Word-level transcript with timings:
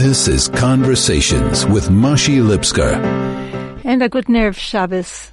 This 0.00 0.28
is 0.28 0.48
Conversations 0.48 1.66
with 1.66 1.90
Mashi 1.90 2.40
Lipskar. 2.40 2.94
And 3.84 4.02
a 4.02 4.08
good 4.08 4.30
nerve 4.30 4.56
Shabbos. 4.56 5.30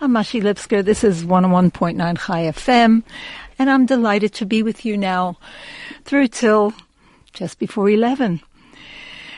I'm 0.00 0.12
Mashi 0.12 0.40
Lipskar. 0.40 0.84
This 0.84 1.02
is 1.02 1.24
101.9 1.24 2.18
Chai 2.24 2.42
FM. 2.42 3.02
And 3.58 3.68
I'm 3.68 3.86
delighted 3.86 4.32
to 4.34 4.46
be 4.46 4.62
with 4.62 4.84
you 4.84 4.96
now 4.96 5.36
through 6.04 6.28
till 6.28 6.72
just 7.32 7.58
before 7.58 7.90
11. 7.90 8.40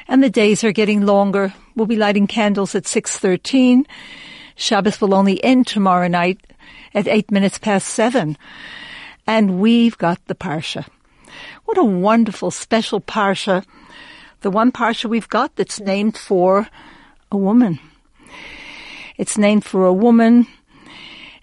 And 0.08 0.22
the 0.22 0.28
days 0.28 0.62
are 0.62 0.72
getting 0.72 1.06
longer. 1.06 1.54
We'll 1.74 1.86
be 1.86 1.96
lighting 1.96 2.26
candles 2.26 2.74
at 2.74 2.84
6.13. 2.84 3.86
Shabbos 4.56 5.00
will 5.00 5.14
only 5.14 5.42
end 5.42 5.66
tomorrow 5.66 6.06
night 6.06 6.38
at 6.92 7.08
8 7.08 7.30
minutes 7.30 7.56
past 7.56 7.88
7. 7.88 8.36
And 9.26 9.58
we've 9.58 9.96
got 9.96 10.22
the 10.26 10.34
Parsha. 10.34 10.86
What 11.64 11.78
a 11.78 11.82
wonderful 11.82 12.50
special 12.50 13.00
Parsha 13.00 13.64
the 14.46 14.50
one 14.52 14.70
parsha 14.70 15.10
we've 15.10 15.28
got 15.28 15.56
that's 15.56 15.80
named 15.80 16.16
for 16.16 16.68
a 17.32 17.36
woman. 17.36 17.80
It's 19.18 19.36
named 19.36 19.64
for 19.64 19.86
a 19.86 19.92
woman. 19.92 20.46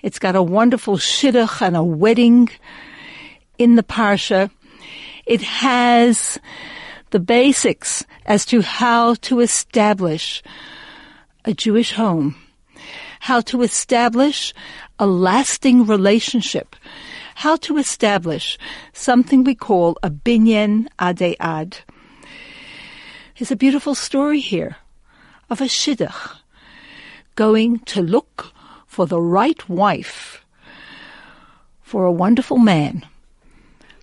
It's 0.02 0.20
got 0.20 0.38
a 0.38 0.41
wonderful 0.41 0.95
shidduch 0.95 1.61
and 1.61 1.75
a 1.75 1.84
wedding 1.84 2.49
in 3.58 3.75
the 3.75 3.84
parsha. 3.84 4.49
It 5.25 5.41
has 5.41 6.39
the 7.09 7.20
basics 7.20 8.05
as 8.25 8.45
to 8.45 8.61
how 8.61 9.16
to 9.16 9.41
establish 9.41 10.41
a 11.44 11.53
Jewish 11.53 11.91
home, 11.91 12.38
how 13.20 13.41
to 13.52 13.63
establish 13.63 14.53
a 14.97 15.05
lasting 15.05 15.85
relationship, 15.88 16.73
how 17.35 17.58
to 17.67 17.75
establish 17.75 18.58
something 18.94 19.44
we 19.44 19.55
call 19.55 19.97
a 20.02 20.09
binyan 20.09 20.88
adei 20.97 21.35
is 23.37 23.51
a 23.51 23.55
beautiful 23.55 23.95
story 23.95 24.39
here 24.39 24.77
of 25.49 25.59
a 25.59 25.65
shidduch 25.65 26.37
going 27.35 27.80
to 27.80 28.02
look 28.02 28.53
for 28.85 29.08
the 29.08 29.19
right 29.19 29.67
wife 29.67 30.45
for 31.81 32.05
a 32.05 32.11
wonderful 32.11 32.58
man. 32.58 33.05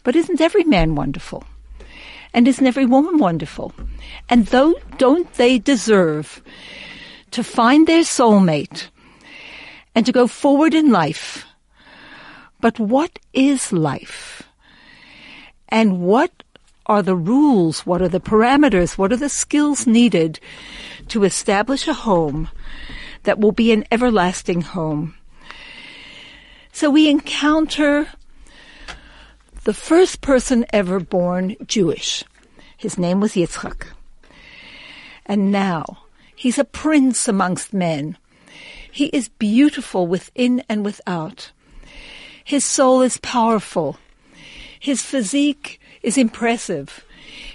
But 0.02 0.16
isn't 0.16 0.40
every 0.40 0.64
man 0.64 0.94
wonderful? 0.94 1.44
And 2.32 2.46
isn't 2.46 2.66
every 2.66 2.86
woman 2.86 3.18
wonderful? 3.18 3.72
And 4.28 4.46
though, 4.46 4.74
don't 4.98 5.33
they 5.34 5.58
deserve 5.58 6.42
to 7.33 7.44
find 7.44 7.86
their 7.86 8.02
soulmate 8.02 8.88
and 9.94 10.06
to 10.06 10.12
go 10.12 10.27
forward 10.27 10.74
in 10.74 10.90
life? 10.90 11.44
But 12.60 12.78
what 12.78 13.18
is 13.33 13.72
life? 13.72 14.42
And 15.68 16.00
what 16.00 16.42
are 16.91 17.02
the 17.02 17.14
rules? 17.14 17.86
What 17.86 18.02
are 18.02 18.08
the 18.08 18.20
parameters? 18.20 18.98
What 18.98 19.12
are 19.12 19.16
the 19.16 19.28
skills 19.28 19.86
needed 19.86 20.41
to 21.06 21.22
establish 21.22 21.86
a 21.86 21.94
home 21.94 22.48
that 23.22 23.38
will 23.38 23.52
be 23.52 23.70
an 23.70 23.84
everlasting 23.92 24.62
home? 24.62 25.14
So 26.72 26.91
we 26.91 27.08
encounter 27.08 28.08
the 29.62 29.72
first 29.72 30.20
person 30.20 30.66
ever 30.72 30.98
born 30.98 31.55
Jewish. 31.64 32.24
His 32.77 32.98
name 32.98 33.20
was 33.20 33.34
Yitzchak. 33.34 33.86
And 35.24 35.52
now 35.52 35.84
he's 36.34 36.58
a 36.58 36.64
prince 36.64 37.28
amongst 37.28 37.72
men. 37.72 38.18
He 38.91 39.06
is 39.06 39.28
beautiful 39.28 40.08
within 40.08 40.64
and 40.68 40.84
without. 40.84 41.52
His 42.42 42.64
soul 42.64 43.00
is 43.00 43.16
powerful. 43.18 43.96
His 44.80 45.02
physique 45.02 45.80
is 46.02 46.16
impressive. 46.18 47.04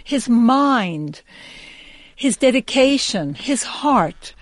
His 0.03 0.29
mind, 0.29 1.21
his 2.15 2.37
dedication, 2.37 3.33
his 3.33 3.63
heart. 3.63 4.33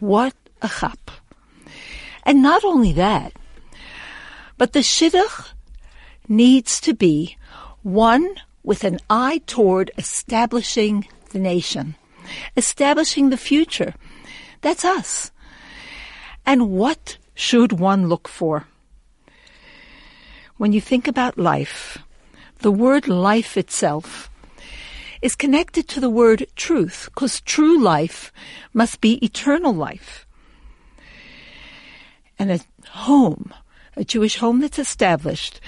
What 0.00 0.34
a 0.62 0.68
chap. 0.68 1.10
And 2.24 2.42
not 2.42 2.64
only 2.64 2.92
that, 2.94 3.32
but 4.56 4.72
the 4.72 4.80
shidduch 4.80 5.52
needs 6.28 6.80
to 6.80 6.94
be 6.94 7.36
one 7.82 8.34
with 8.62 8.82
an 8.82 8.98
eye 9.10 9.42
toward 9.46 9.90
establishing 9.98 11.06
the 11.30 11.38
nation, 11.38 11.96
establishing 12.56 13.28
the 13.28 13.36
future. 13.36 13.94
That's 14.62 14.84
us. 14.84 15.30
And 16.46 16.70
what 16.70 17.18
should 17.34 17.72
one 17.72 18.08
look 18.08 18.26
for? 18.26 18.66
When 20.56 20.72
you 20.72 20.80
think 20.80 21.06
about 21.06 21.36
life, 21.36 21.98
the 22.64 22.72
word 22.72 23.06
life 23.08 23.58
itself 23.58 24.30
is 25.20 25.36
connected 25.36 25.86
to 25.86 26.00
the 26.00 26.08
word 26.08 26.46
truth, 26.56 27.10
because 27.12 27.42
true 27.42 27.78
life 27.78 28.32
must 28.72 29.02
be 29.02 29.22
eternal 29.22 29.74
life. 29.74 30.26
And 32.38 32.50
a 32.50 32.60
home, 32.88 33.52
a 33.98 34.02
Jewish 34.02 34.36
home 34.36 34.60
that's 34.60 34.78
established, 34.78 35.60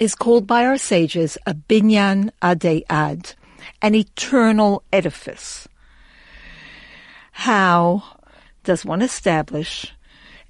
is 0.00 0.14
called 0.14 0.46
by 0.46 0.64
our 0.64 0.78
sages 0.78 1.36
a 1.44 1.52
binyan 1.52 2.30
adei 2.40 2.82
ad, 2.88 3.34
an 3.82 3.94
eternal 3.94 4.82
edifice. 4.94 5.68
How 7.32 8.02
does 8.64 8.82
one 8.82 9.02
establish 9.02 9.92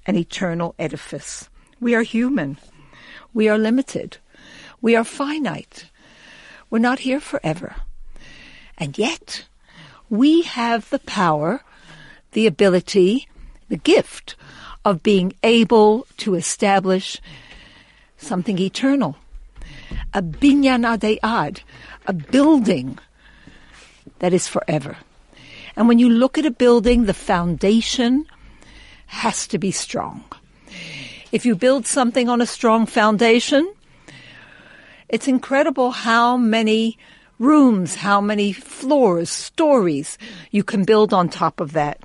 an 0.05 0.15
eternal 0.15 0.73
edifice? 0.79 1.49
We 1.81 1.95
are 1.95 2.03
human. 2.03 2.57
We 3.33 3.49
are 3.49 3.57
limited. 3.57 4.19
We 4.81 4.95
are 4.95 5.03
finite. 5.03 5.85
We're 6.69 6.79
not 6.79 6.99
here 6.99 7.19
forever. 7.19 7.75
And 8.77 8.97
yet, 8.97 9.45
we 10.09 10.43
have 10.43 10.89
the 10.89 10.99
power, 10.99 11.61
the 12.33 12.47
ability, 12.47 13.27
the 13.69 13.77
gift 13.77 14.35
of 14.85 15.03
being 15.03 15.33
able 15.43 16.07
to 16.17 16.35
establish 16.35 17.19
something 18.17 18.59
eternal. 18.59 19.17
A 20.13 20.21
binyan 20.21 20.85
ad, 21.23 21.61
a 22.05 22.13
building 22.13 22.99
that 24.19 24.33
is 24.33 24.47
forever. 24.47 24.97
And 25.75 25.87
when 25.87 25.99
you 25.99 26.09
look 26.09 26.37
at 26.37 26.45
a 26.45 26.51
building, 26.51 27.05
the 27.05 27.13
foundation 27.13 28.25
has 29.07 29.47
to 29.47 29.57
be 29.57 29.71
strong. 29.71 30.23
If 31.31 31.45
you 31.45 31.55
build 31.55 31.85
something 31.85 32.29
on 32.29 32.41
a 32.41 32.45
strong 32.45 32.85
foundation, 32.85 33.71
it's 35.09 35.27
incredible 35.27 35.91
how 35.91 36.37
many 36.37 36.97
rooms, 37.39 37.95
how 37.95 38.19
many 38.19 38.51
floors, 38.51 39.29
stories 39.29 40.17
you 40.51 40.63
can 40.63 40.83
build 40.83 41.13
on 41.13 41.29
top 41.29 41.59
of 41.59 41.73
that. 41.73 42.01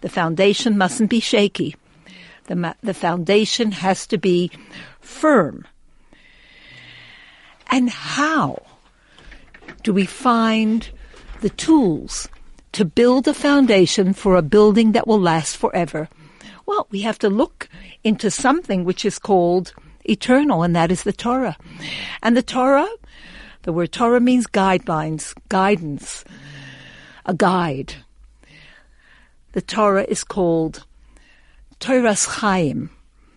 The 0.00 0.08
foundation 0.08 0.76
mustn't 0.76 1.10
be 1.10 1.20
shaky. 1.20 1.76
The, 2.44 2.76
the 2.82 2.94
foundation 2.94 3.72
has 3.72 4.06
to 4.08 4.18
be 4.18 4.50
firm. 5.00 5.66
And 7.70 7.88
how 7.88 8.62
do 9.82 9.92
we 9.92 10.04
find 10.04 10.88
the 11.40 11.50
tools 11.50 12.28
to 12.72 12.84
build 12.84 13.26
a 13.26 13.34
foundation 13.34 14.12
for 14.12 14.36
a 14.36 14.42
building 14.42 14.92
that 14.92 15.06
will 15.06 15.20
last 15.20 15.56
forever? 15.56 16.08
Well, 16.66 16.86
we 16.90 17.00
have 17.00 17.18
to 17.20 17.28
look 17.28 17.68
into 18.02 18.30
something 18.30 18.84
which 18.84 19.04
is 19.04 19.18
called 19.18 19.72
eternal, 20.04 20.62
and 20.62 20.74
that 20.76 20.90
is 20.90 21.02
the 21.02 21.12
Torah. 21.12 21.56
And 22.22 22.36
the 22.36 22.42
Torah, 22.42 22.88
the 23.62 23.72
word 23.72 23.92
Torah 23.92 24.20
means 24.20 24.46
guidelines, 24.46 25.34
guidance, 25.48 26.24
a 27.26 27.34
guide. 27.34 27.94
The 29.52 29.62
Torah 29.62 30.04
is 30.08 30.24
called 30.24 30.84
Toras 31.80 32.26
Chaim, 32.26 32.90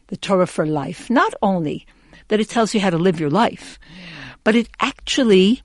the 0.08 0.18
Torah 0.18 0.48
for 0.48 0.66
life. 0.66 1.10
Not 1.10 1.34
only 1.42 1.86
that 2.28 2.40
it 2.40 2.50
tells 2.50 2.74
you 2.74 2.80
how 2.80 2.90
to 2.90 2.98
live 2.98 3.20
your 3.20 3.30
life, 3.30 3.80
but 4.44 4.56
it 4.56 4.70
actually 4.80 5.62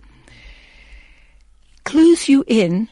clues 1.85 2.29
you 2.29 2.45
in 2.47 2.89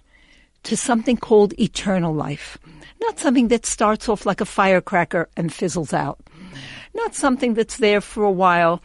to 0.65 0.77
something 0.77 1.17
called 1.17 1.59
eternal 1.59 2.15
life. 2.15 2.59
Not 3.01 3.19
something 3.19 3.49
that 3.49 3.65
starts 3.65 4.09
off 4.09 4.27
like 4.27 4.41
a 4.41 4.45
firecracker 4.45 5.29
and 5.37 5.53
fizzles 5.53 5.93
out 5.93 6.19
not 6.95 7.15
something 7.15 7.55
that's 7.55 7.77
there 7.77 8.01
for 8.01 8.25
a 8.25 8.31
while 8.31 8.83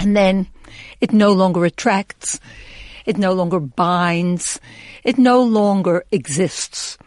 and 0.00 0.16
then 0.16 0.48
it 1.00 1.12
no 1.12 1.32
longer 1.32 1.64
attracts, 1.64 2.40
it 3.04 3.18
no 3.18 3.32
longer 3.32 3.60
binds, 3.60 4.60
it 5.02 5.18
no 5.18 5.42
longer 5.42 6.04
exists. 6.12 6.98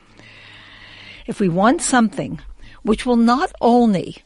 If 1.28 1.40
we 1.40 1.50
want 1.50 1.82
something 1.82 2.40
which 2.84 3.06
will 3.06 3.16
not 3.16 3.52
only 3.62 4.18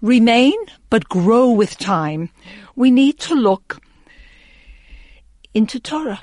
remain 0.00 0.54
but 0.90 1.08
grow 1.08 1.50
with 1.50 1.78
time, 1.78 2.30
we 2.76 2.90
need 2.90 3.18
to 3.20 3.34
look 3.34 3.80
into 5.54 5.80
Torah. 5.80 6.20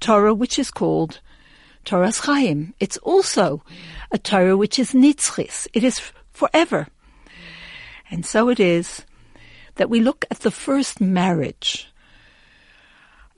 Torah 0.00 0.34
which 0.34 0.58
is 0.58 0.70
called 0.70 1.20
Toras 1.84 2.20
Chaim. 2.24 2.74
It's 2.80 2.96
also 2.98 3.62
a 4.10 4.18
Torah 4.18 4.56
which 4.56 4.78
is 4.78 4.92
nitzchis. 4.92 5.68
It 5.74 5.84
is 5.84 6.00
forever. 6.32 6.88
And 8.10 8.26
so 8.26 8.48
it 8.48 8.58
is 8.58 9.04
that 9.76 9.90
we 9.90 10.00
look 10.00 10.24
at 10.30 10.40
the 10.40 10.50
first 10.50 11.00
marriage 11.00 11.90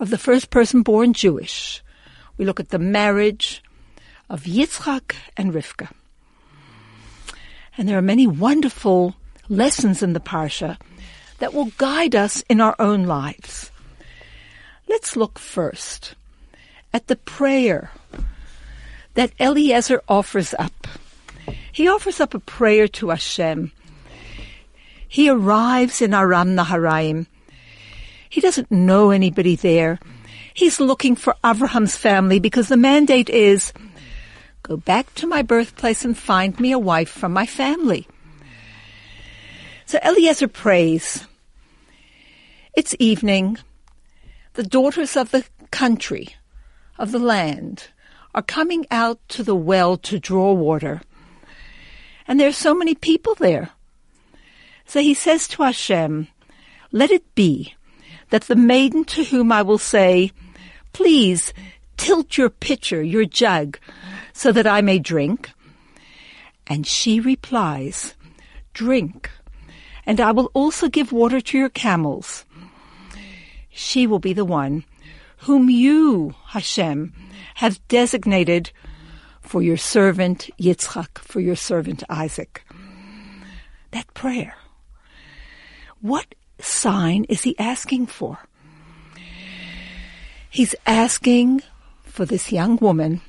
of 0.01 0.11
the 0.11 0.19
first 0.19 0.51
person 0.51 0.83
born 0.83 1.13
Jewish, 1.13 1.83
We 2.37 2.45
look 2.45 2.59
at 2.59 2.71
the 2.71 2.79
marriage 2.79 3.63
of 4.29 4.45
Yitzchak 4.45 5.15
and 5.37 5.53
Rivka. 5.53 5.93
And 7.77 7.89
there 7.89 7.99
are 7.99 8.03
many 8.03 8.27
wonderful 8.27 9.15
lessons 9.49 10.03
in 10.03 10.13
the 10.13 10.21
Parsha 10.21 10.79
that 11.39 11.55
will 11.55 11.67
guide 11.77 12.17
us 12.17 12.43
in 12.49 12.61
our 12.61 12.75
own 12.79 13.05
lives. 13.05 13.71
Let's 14.89 15.17
look 15.17 15.39
first 15.39 16.15
at 16.93 17.07
the 17.07 17.17
prayer 17.17 17.91
that 19.15 19.33
Eliezer 19.39 20.03
offers 20.09 20.55
up. 20.59 20.89
He 21.71 21.89
offers 21.89 22.21
up 22.21 22.35
a 22.35 22.41
prayer 22.41 22.89
to 22.89 23.11
Hashem. 23.11 23.73
He 25.13 25.29
arrives 25.29 26.01
in 26.01 26.15
Aram 26.15 26.57
Naharaim. 26.57 27.27
He 28.31 28.41
doesn't 28.41 28.71
know 28.71 29.11
anybody 29.11 29.57
there. 29.57 29.99
He's 30.55 30.81
looking 30.81 31.17
for 31.17 31.37
Abraham's 31.45 31.99
family 31.99 32.39
because 32.39 32.69
the 32.69 32.79
mandate 32.79 33.29
is 33.29 33.75
go 34.63 34.79
back 34.79 35.15
to 35.17 35.27
my 35.27 35.43
birthplace 35.43 36.03
and 36.03 36.17
find 36.17 36.59
me 36.59 36.73
a 36.73 36.79
wife 36.79 37.11
from 37.11 37.31
my 37.31 37.45
family. 37.45 38.09
So 39.85 39.99
Eliezer 40.03 40.49
prays. 40.49 41.27
It's 42.75 42.97
evening. 42.99 43.59
The 44.55 44.63
daughters 44.63 45.15
of 45.15 45.31
the 45.31 45.45
country, 45.71 46.37
of 46.99 47.13
the 47.13 47.19
land, 47.19 47.89
are 48.35 48.41
coming 48.41 48.87
out 48.91 49.21
to 49.29 49.43
the 49.43 49.55
well 49.55 49.99
to 49.99 50.19
draw 50.19 50.55
water. 50.55 51.03
And 52.27 52.41
there 52.41 52.49
are 52.49 52.53
so 52.67 52.75
many 52.75 52.95
people 52.95 53.35
there. 53.35 53.73
So 54.87 55.01
he 55.01 55.15
says 55.15 55.49
to 55.49 55.63
Hashem, 55.63 56.29
let 56.91 57.11
it 57.11 57.35
be 57.35 57.75
that 58.31 58.43
the 58.43 58.57
maiden 58.57 59.05
to 59.05 59.25
whom 59.25 59.53
I 59.53 59.63
will 59.63 59.79
say, 59.79 60.33
please 60.93 61.53
tilt 61.97 62.37
your 62.37 62.51
pitcher, 62.51 63.03
your 63.03 63.25
jug, 63.25 63.79
so 64.33 64.53
that 64.53 64.67
I 64.67 64.81
may 64.81 64.99
drink. 64.99 65.51
And 66.67 66.87
she 66.87 67.21
replies, 67.21 68.15
drink, 68.75 69.31
and 70.07 70.21
I 70.21 70.33
will 70.33 70.51
also 70.55 70.89
give 70.89 71.13
water 71.13 71.41
to 71.41 71.59
your 71.59 71.69
camels. 71.69 72.45
She 73.71 74.07
will 74.07 74.19
be 74.19 74.33
the 74.33 74.45
one 74.45 74.85
whom 75.39 75.69
you, 75.69 76.35
Hashem, 76.49 77.13
have 77.57 77.87
designated 77.89 78.71
for 79.41 79.63
your 79.63 79.77
servant 79.77 80.49
Yitzchak, 80.59 81.19
for 81.19 81.41
your 81.41 81.57
servant 81.57 82.03
Isaac. 82.09 82.65
That 83.91 84.13
prayer. 84.15 84.55
What 86.03 86.35
sign 86.59 87.25
is 87.29 87.43
he 87.45 87.57
asking 87.61 88.09
for? 88.09 88.41
He's 90.51 90.75
asking 90.85 91.63
for 92.03 92.27
this 92.27 92.51
young 92.51 92.77
woman 92.77 93.21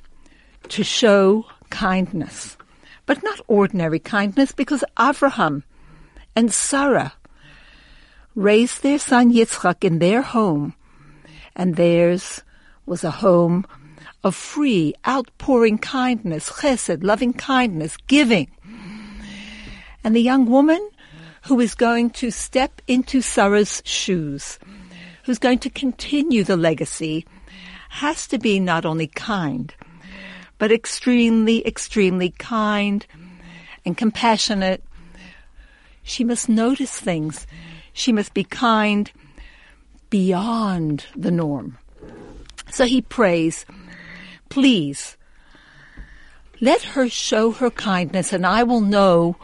to 0.70 0.84
show 0.84 1.46
kindness, 1.70 2.58
but 3.06 3.24
not 3.24 3.40
ordinary 3.48 4.00
kindness 4.00 4.52
because 4.52 4.84
Abraham 5.00 5.64
and 6.36 6.52
Sarah 6.52 7.14
raised 8.34 8.81
their 8.81 8.98
son 8.98 9.31
Yitzchak 9.31 9.84
in 9.84 10.00
their 10.00 10.24
home 10.24 10.74
and 11.56 11.75
theirs 11.75 12.42
was 12.88 13.04
a 13.04 13.12
home 13.12 13.68
of 14.24 14.36
free, 14.36 14.96
outpouring 15.08 15.78
kindness, 15.78 16.50
chesed, 16.50 17.04
loving 17.04 17.34
kindness, 17.34 17.98
giving. 18.08 18.50
And 20.04 20.16
the 20.16 20.22
young 20.22 20.48
woman 20.48 20.90
who 21.44 21.60
is 21.60 21.75
going 21.75 22.10
to 22.10 22.31
step 22.31 22.81
into 22.88 23.22
Sarah's 23.22 23.81
shoes, 23.86 24.60
who's 25.25 25.40
going 25.40 25.60
to 25.60 25.69
continue 25.69 26.44
the 26.44 26.57
legacy, 26.57 27.25
has 27.90 28.28
to 28.28 28.40
be 28.40 28.60
not 28.60 28.86
only 28.86 29.07
kind, 29.07 29.74
but 30.57 30.72
extremely, 30.72 31.66
extremely 31.68 32.31
kind 32.31 33.06
and 33.86 33.98
compassionate. 33.98 34.84
She 36.01 36.24
must 36.24 36.48
notice 36.48 36.98
things. 36.98 37.46
She 37.92 38.12
must 38.12 38.34
be 38.34 38.44
kind 38.44 39.12
beyond 40.10 41.06
the 41.16 41.31
norm. 41.31 41.78
So 42.72 42.86
he 42.86 43.01
prays, 43.01 43.66
please, 44.50 45.18
let 46.62 46.81
her 46.84 47.10
show 47.10 47.51
her 47.51 47.69
kindness 47.69 48.31
and 48.31 48.46
I 48.46 48.63
will 48.63 48.81
know 48.81 49.36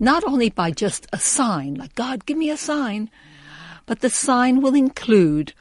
not 0.00 0.24
only 0.24 0.48
by 0.50 0.70
just 0.70 1.06
a 1.12 1.18
sign, 1.18 1.74
like 1.74 1.94
God, 1.94 2.26
give 2.26 2.38
me 2.38 2.50
a 2.50 2.56
sign, 2.56 3.10
but 3.86 4.00
the 4.00 4.10
sign 4.10 4.62
will 4.62 4.74
include 4.74 5.52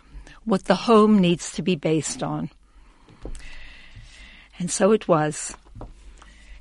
what 0.45 0.65
the 0.65 0.75
home 0.75 1.19
needs 1.19 1.51
to 1.51 1.61
be 1.61 1.75
based 1.75 2.23
on. 2.23 2.49
And 4.57 4.71
so 4.71 4.91
it 4.91 5.07
was. 5.07 5.55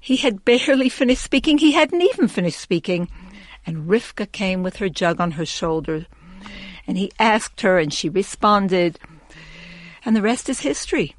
He 0.01 0.17
had 0.17 0.45
barely 0.45 0.89
finished 0.89 1.23
speaking. 1.23 1.59
He 1.59 1.73
hadn't 1.73 2.03
even 2.03 2.29
finished 2.29 2.61
speaking. 2.61 3.09
And 3.65 3.89
Rivka 3.89 4.31
came 4.31 4.63
with 4.63 4.77
her 4.77 4.89
jug 4.89 5.21
on 5.21 5.33
her 5.33 5.47
shoulder 5.47 6.07
and 6.87 6.97
he 6.97 7.13
asked 7.19 7.61
her 7.61 7.79
and 7.79 7.93
she 7.93 8.09
responded. 8.09 8.99
And 10.05 10.17
the 10.17 10.23
rest 10.23 10.49
is 10.49 10.61
history. 10.61 11.15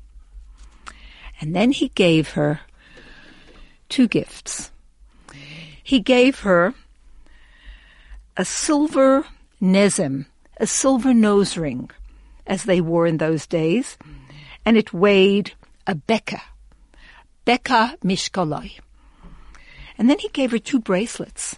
And 1.40 1.56
then 1.56 1.72
he 1.72 1.90
gave 1.90 2.32
her 2.32 2.62
two 3.88 4.08
gifts. 4.08 4.72
He 5.89 6.00
gave 6.00 6.41
her 6.41 6.75
a 8.38 8.45
silver 8.45 9.25
nezim, 9.59 10.27
a 10.57 10.68
silver 10.68 11.15
nose 11.15 11.57
ring, 11.57 11.89
as 12.45 12.65
they 12.65 12.80
wore 12.80 13.07
in 13.07 13.18
those 13.18 13.47
days, 13.47 13.97
and 14.63 14.77
it 14.77 14.94
weighed 14.94 15.53
a 15.88 15.95
beka, 15.95 16.41
beka 17.44 17.97
mishkoloi. 18.03 18.77
And 19.97 20.07
then 20.07 20.19
he 20.19 20.30
gave 20.30 20.51
her 20.51 20.59
two 20.59 20.77
bracelets, 20.80 21.57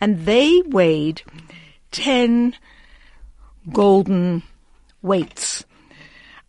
and 0.00 0.26
they 0.26 0.60
weighed 0.66 1.22
ten 1.92 2.56
golden 3.72 4.42
weights. 5.00 5.64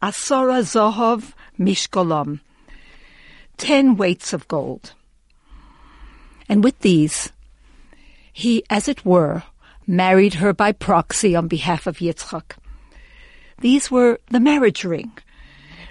Asora 0.02 0.64
Zohov 0.64 1.34
Mishkolom. 1.60 2.40
Ten 3.58 3.96
weights 3.96 4.34
of 4.34 4.48
gold. 4.48 4.96
And 6.50 6.64
with 6.64 6.80
these, 6.80 7.32
he, 8.32 8.64
as 8.70 8.88
it 8.88 9.06
were, 9.06 9.44
married 9.88 10.36
her 10.36 10.54
by 10.54 10.72
proxy 10.72 11.36
on 11.36 11.48
behalf 11.48 11.88
of 11.88 11.98
Yitzchak. 11.98 12.56
These 13.60 13.92
were 13.92 14.20
the 14.30 14.40
marriage 14.40 14.84
ring. 14.84 15.12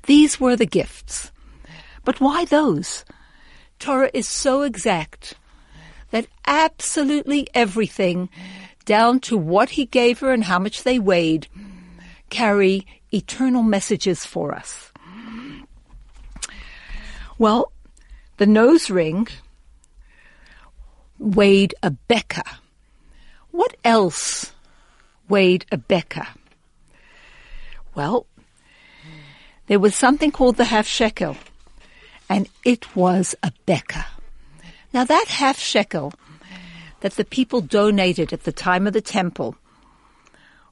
These 0.06 0.40
were 0.40 0.56
the 0.56 0.66
gifts. 0.66 1.30
But 2.04 2.20
why 2.20 2.44
those? 2.44 3.04
Torah 3.78 4.10
is 4.12 4.28
so 4.28 4.62
exact 4.62 5.34
that 6.10 6.26
absolutely 6.46 7.48
everything 7.54 8.28
down 8.84 9.20
to 9.20 9.36
what 9.36 9.70
he 9.70 9.86
gave 9.86 10.18
her 10.20 10.32
and 10.32 10.44
how 10.44 10.58
much 10.58 10.82
they 10.82 10.98
weighed, 10.98 11.46
carry 12.30 12.86
eternal 13.12 13.62
messages 13.62 14.24
for 14.24 14.54
us. 14.54 14.92
Well, 17.38 17.72
the 18.36 18.46
nose 18.46 18.90
ring 18.90 19.28
weighed 21.22 21.74
a. 21.82 21.94
What 23.50 23.76
else 23.84 24.52
weighed 25.28 25.64
a? 25.70 25.78
Well, 27.94 28.26
there 29.66 29.78
was 29.78 29.94
something 29.94 30.30
called 30.30 30.56
the 30.56 30.64
half 30.64 30.86
shekel, 30.86 31.36
and 32.28 32.48
it 32.64 32.96
was 32.96 33.34
a 33.42 33.52
beka. 33.66 34.04
Now 34.92 35.04
that 35.04 35.26
half 35.28 35.58
shekel 35.58 36.12
that 37.00 37.12
the 37.12 37.24
people 37.24 37.60
donated 37.60 38.32
at 38.32 38.44
the 38.44 38.52
time 38.52 38.86
of 38.86 38.92
the 38.92 39.00
temple 39.00 39.56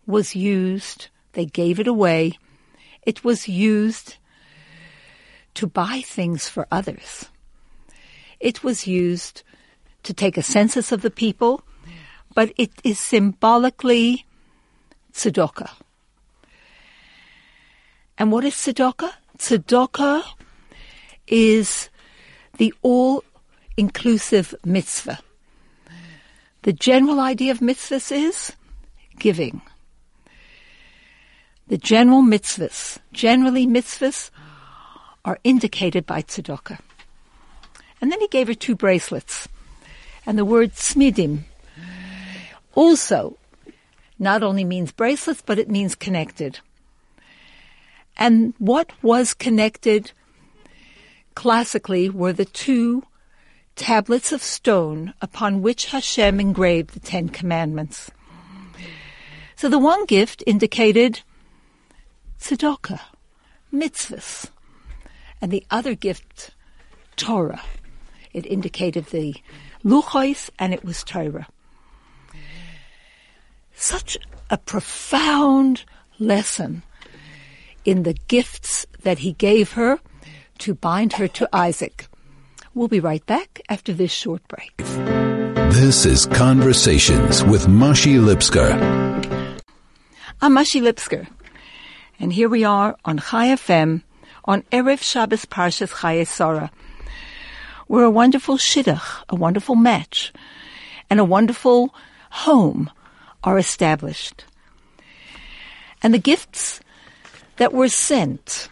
was 0.06 0.34
used, 0.34 1.08
they 1.32 1.46
gave 1.46 1.78
it 1.78 1.86
away, 1.86 2.38
it 3.02 3.24
was 3.24 3.48
used 3.48 4.16
to 5.54 5.66
buy 5.66 6.02
things 6.04 6.48
for 6.48 6.66
others. 6.70 7.28
It 8.38 8.64
was 8.64 8.86
used 8.86 9.42
to 10.02 10.14
take 10.14 10.36
a 10.36 10.42
census 10.42 10.92
of 10.92 11.02
the 11.02 11.10
people, 11.10 11.62
but 12.34 12.52
it 12.56 12.70
is 12.84 12.98
symbolically 12.98 14.24
tzedakah. 15.12 15.70
And 18.18 18.30
what 18.30 18.44
is 18.44 18.54
tzedakah? 18.54 19.12
Tzedakah 19.38 20.22
is 21.26 21.88
the 22.58 22.74
all-inclusive 22.82 24.54
mitzvah. 24.64 25.18
The 26.62 26.72
general 26.72 27.20
idea 27.20 27.52
of 27.52 27.60
mitzvahs 27.60 28.12
is 28.12 28.52
giving. 29.18 29.62
The 31.68 31.78
general 31.78 32.22
mitzvahs, 32.22 32.98
generally 33.12 33.66
mitzvahs, 33.66 34.30
are 35.24 35.38
indicated 35.44 36.04
by 36.04 36.22
tzedakah. 36.22 36.78
And 38.00 38.10
then 38.10 38.20
he 38.20 38.28
gave 38.28 38.48
her 38.48 38.54
two 38.54 38.74
bracelets. 38.74 39.48
And 40.30 40.38
the 40.38 40.44
word 40.44 40.74
smidim 40.74 41.40
also 42.76 43.36
not 44.16 44.44
only 44.44 44.62
means 44.62 44.92
bracelets, 44.92 45.42
but 45.44 45.58
it 45.58 45.68
means 45.68 45.96
connected. 45.96 46.60
And 48.16 48.54
what 48.58 48.92
was 49.02 49.34
connected 49.34 50.12
classically 51.34 52.08
were 52.08 52.32
the 52.32 52.44
two 52.44 53.02
tablets 53.74 54.30
of 54.30 54.40
stone 54.40 55.14
upon 55.20 55.62
which 55.62 55.86
Hashem 55.86 56.38
engraved 56.38 56.90
the 56.90 57.00
Ten 57.00 57.28
Commandments. 57.28 58.12
So 59.56 59.68
the 59.68 59.80
one 59.80 60.06
gift 60.06 60.44
indicated 60.46 61.22
tzedakah, 62.38 63.00
mitzvahs, 63.74 64.48
and 65.42 65.50
the 65.50 65.66
other 65.72 65.96
gift, 65.96 66.52
Torah. 67.16 67.62
It 68.32 68.46
indicated 68.46 69.06
the 69.06 69.34
luchos 69.84 70.50
and 70.58 70.72
it 70.74 70.84
was 70.84 71.02
Torah. 71.04 71.46
Such 73.74 74.18
a 74.50 74.58
profound 74.58 75.84
lesson 76.18 76.82
in 77.84 78.02
the 78.02 78.14
gifts 78.28 78.86
that 79.02 79.20
he 79.20 79.32
gave 79.32 79.72
her 79.72 79.98
to 80.58 80.74
bind 80.74 81.14
her 81.14 81.28
to 81.28 81.48
Isaac. 81.52 82.06
We'll 82.74 82.88
be 82.88 83.00
right 83.00 83.24
back 83.26 83.60
after 83.68 83.92
this 83.92 84.12
short 84.12 84.46
break. 84.48 84.76
This 85.72 86.04
is 86.04 86.26
Conversations 86.26 87.42
with 87.42 87.66
Mashi 87.66 88.20
Lipskar. 88.20 88.70
I'm 90.42 90.54
Mashi 90.54 90.82
Lipskar, 90.82 91.26
and 92.18 92.32
here 92.32 92.48
we 92.48 92.64
are 92.64 92.96
on 93.04 93.18
Chai 93.18 93.48
FM 93.48 94.02
on 94.44 94.62
Erev 94.72 95.00
Shabbos 95.00 95.46
Parshas 95.46 95.92
Chayei 95.92 96.26
Sarah. 96.26 96.70
We're 97.90 98.04
a 98.04 98.18
wonderful 98.24 98.56
shidduch, 98.56 99.24
a 99.28 99.34
wonderful 99.34 99.74
match, 99.74 100.32
and 101.10 101.18
a 101.18 101.24
wonderful 101.24 101.92
home 102.30 102.88
are 103.42 103.58
established. 103.58 104.44
And 106.00 106.14
the 106.14 106.18
gifts 106.18 106.78
that 107.56 107.72
were 107.72 107.88
sent 107.88 108.68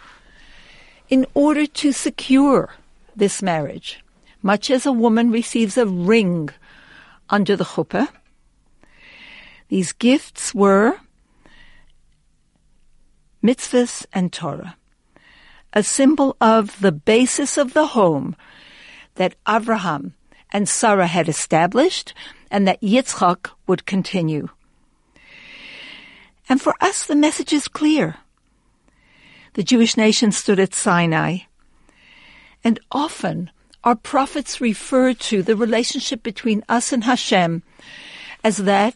in 1.09 1.27
order 1.35 1.67
to 1.67 1.91
secure 1.91 2.75
this 3.17 3.43
marriage, 3.43 3.99
much 4.41 4.71
as 4.71 4.87
a 4.87 4.93
woman 4.93 5.33
receives 5.33 5.77
a 5.77 5.85
ring 5.85 6.51
under 7.29 7.57
the 7.57 7.65
chuppah, 7.65 8.07
these 9.67 9.91
gifts 9.91 10.55
were 10.55 11.01
mitzvahs 13.43 14.07
and 14.13 14.33
Torah, 14.33 14.77
a 15.73 15.83
symbol 15.83 16.37
of 16.41 16.81
the 16.81 16.93
basis 16.93 17.59
of 17.59 17.73
the 17.73 17.87
home 17.87 18.37
that 19.19 19.35
Abraham 19.47 20.15
and 20.51 20.69
Sarah 20.69 21.07
had 21.07 21.29
established 21.29 22.15
and 22.51 22.67
that 22.67 22.81
Yitzchak 22.81 23.51
would 23.67 23.85
continue. 23.85 24.49
And 26.49 26.61
for 26.61 26.75
us, 26.81 27.05
the 27.05 27.15
message 27.15 27.53
is 27.53 27.69
clear. 27.69 28.17
The 29.53 29.63
Jewish 29.63 29.97
nation 29.97 30.33
stood 30.33 30.59
at 30.59 30.73
Sinai, 30.73 31.39
and 32.65 32.81
often 32.91 33.51
our 33.85 33.97
prophets 33.97 34.61
refer 34.61 35.15
to 35.15 35.43
the 35.43 35.57
relationship 35.57 36.23
between 36.23 36.65
us 36.69 36.93
and 36.93 37.05
Hashem 37.05 37.63
as 38.43 38.59
that 38.59 38.95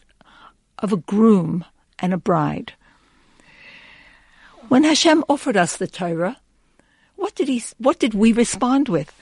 of 0.79 0.93
a 0.93 0.97
groom 0.97 1.65
and 1.99 2.13
a 2.13 2.17
bride. 2.17 2.73
When 4.69 4.83
Hashem 4.83 5.23
offered 5.27 5.57
us 5.57 5.77
the 5.77 5.87
Torah, 5.87 6.37
what 7.23 7.35
did 7.35 7.47
he, 7.47 7.63
what 7.77 7.99
did 7.99 8.13
we 8.13 8.33
respond 8.33 8.89
with? 8.89 9.15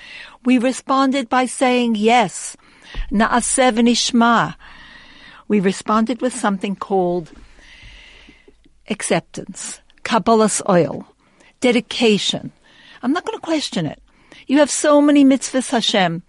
We 0.44 0.58
responded 0.58 1.30
by 1.30 1.46
saying 1.46 1.94
yes. 1.94 2.58
Na'aseh 3.12 3.72
v'nishma. 3.72 4.56
We 5.48 5.60
responded 5.60 6.20
with 6.20 6.34
something 6.34 6.76
called 6.76 7.32
acceptance, 8.90 9.82
Kabbalas 10.02 10.68
oil, 10.68 11.06
dedication. 11.60 12.52
I'm 13.04 13.14
not 13.14 13.24
going 13.24 13.38
to 13.38 13.46
question 13.46 13.86
it. 13.86 14.02
You 14.48 14.58
have 14.58 14.72
so 14.72 15.00
many 15.00 15.24
mitzvahs, 15.24 15.70
Hashem. 15.70 16.24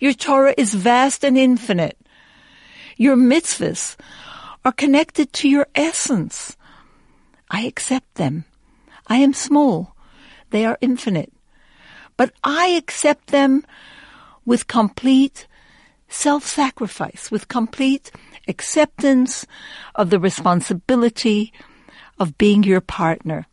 Your 0.00 0.14
Torah 0.14 0.56
is 0.58 0.74
vast 0.74 1.22
and 1.22 1.38
infinite. 1.38 1.96
Your 2.96 3.14
mitzvahs 3.14 3.94
are 4.64 4.72
connected 4.72 5.32
to 5.34 5.48
your 5.48 5.68
essence. 5.76 6.56
I 7.52 7.60
accept 7.60 8.16
them. 8.16 8.46
I 9.06 9.18
am 9.18 9.32
small. 9.32 9.93
They 10.54 10.66
are 10.66 10.78
infinite. 10.80 11.32
But 12.16 12.30
I 12.44 12.68
accept 12.78 13.32
them 13.32 13.66
with 14.44 14.68
complete 14.68 15.48
self-sacrifice, 16.06 17.28
with 17.32 17.48
complete 17.48 18.12
acceptance 18.46 19.48
of 19.96 20.10
the 20.10 20.20
responsibility 20.20 21.52
of 22.20 22.38
being 22.38 22.62
your 22.62 22.80
partner. 22.80 23.48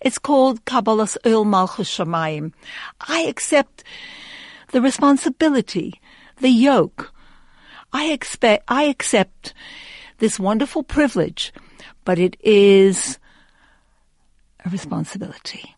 It's 0.00 0.16
called 0.16 0.64
Kabbalas 0.64 1.18
Oil 1.26 1.44
Malchus 1.44 1.94
Shamayim. 1.94 2.54
I 3.02 3.20
accept 3.28 3.84
the 4.72 4.80
responsibility, 4.80 6.00
the 6.38 6.48
yoke. 6.48 7.12
I 7.92 8.06
expect, 8.06 8.64
I 8.66 8.84
accept 8.84 9.52
this 10.20 10.40
wonderful 10.40 10.84
privilege, 10.84 11.52
but 12.06 12.18
it 12.18 12.34
is 12.40 13.18
a 14.64 14.70
responsibility. 14.70 15.75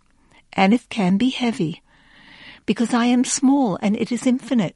And 0.59 0.75
it 0.75 0.89
can 0.89 1.19
be 1.19 1.31
heavy 1.31 1.83
because 2.67 2.93
I 2.93 3.07
am 3.07 3.23
small 3.23 3.79
and 3.81 3.95
it 3.97 4.11
is 4.11 4.27
infinite. 4.27 4.75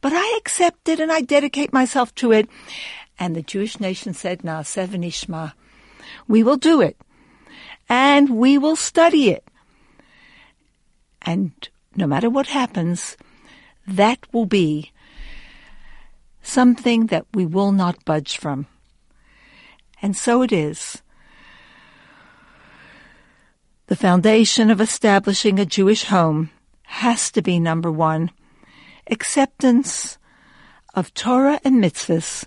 But 0.00 0.12
I 0.12 0.36
accept 0.36 0.88
it 0.88 0.98
and 0.98 1.12
I 1.12 1.20
dedicate 1.20 1.72
myself 1.72 2.12
to 2.16 2.32
it. 2.32 2.48
And 3.16 3.36
the 3.36 3.42
Jewish 3.42 3.78
nation 3.78 4.14
said, 4.14 4.40
Na'aseh 4.40 4.88
v'nishma. 4.88 5.52
We 6.26 6.42
will 6.42 6.56
do 6.56 6.80
it. 6.80 6.96
And 7.88 8.30
we 8.30 8.58
will 8.58 8.74
study 8.74 9.30
it. 9.30 9.44
And 11.22 11.52
no 11.94 12.08
matter 12.08 12.28
what 12.28 12.48
happens, 12.48 13.16
that 13.86 14.18
will 14.32 14.46
be 14.46 14.90
something 16.42 17.06
that 17.06 17.26
we 17.32 17.46
will 17.46 17.70
not 17.70 18.04
budge 18.04 18.38
from. 18.38 18.66
And 20.02 20.16
so 20.16 20.42
it 20.42 20.50
is. 20.50 21.00
The 23.88 23.94
foundation 23.94 24.72
of 24.72 24.80
establishing 24.80 25.60
a 25.60 25.64
Jewish 25.64 26.04
home 26.06 26.50
has 26.82 27.30
to 27.30 27.40
be 27.40 27.60
number 27.60 27.90
one, 27.92 28.32
acceptance 29.08 30.18
of 30.94 31.14
Torah 31.14 31.60
and 31.62 31.76
mitzvahs 31.82 32.46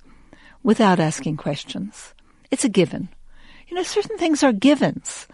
without 0.64 1.00
asking 1.00 1.38
questions. 1.38 2.14
It's 2.52 2.66
a 2.66 2.70
given. 2.70 3.08
You 3.70 3.76
know, 3.76 3.84
certain 3.84 4.18
things 4.18 4.44
are 4.44 4.52
givens. 4.52 5.30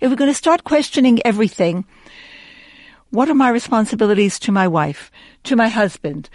If 0.00 0.08
we're 0.08 0.16
going 0.16 0.30
to 0.30 0.34
start 0.34 0.64
questioning 0.64 1.20
everything, 1.26 1.84
what 3.10 3.28
are 3.28 3.34
my 3.34 3.50
responsibilities 3.50 4.38
to 4.38 4.52
my 4.52 4.66
wife, 4.66 5.12
to 5.44 5.56
my 5.56 5.68
husband? 5.68 6.30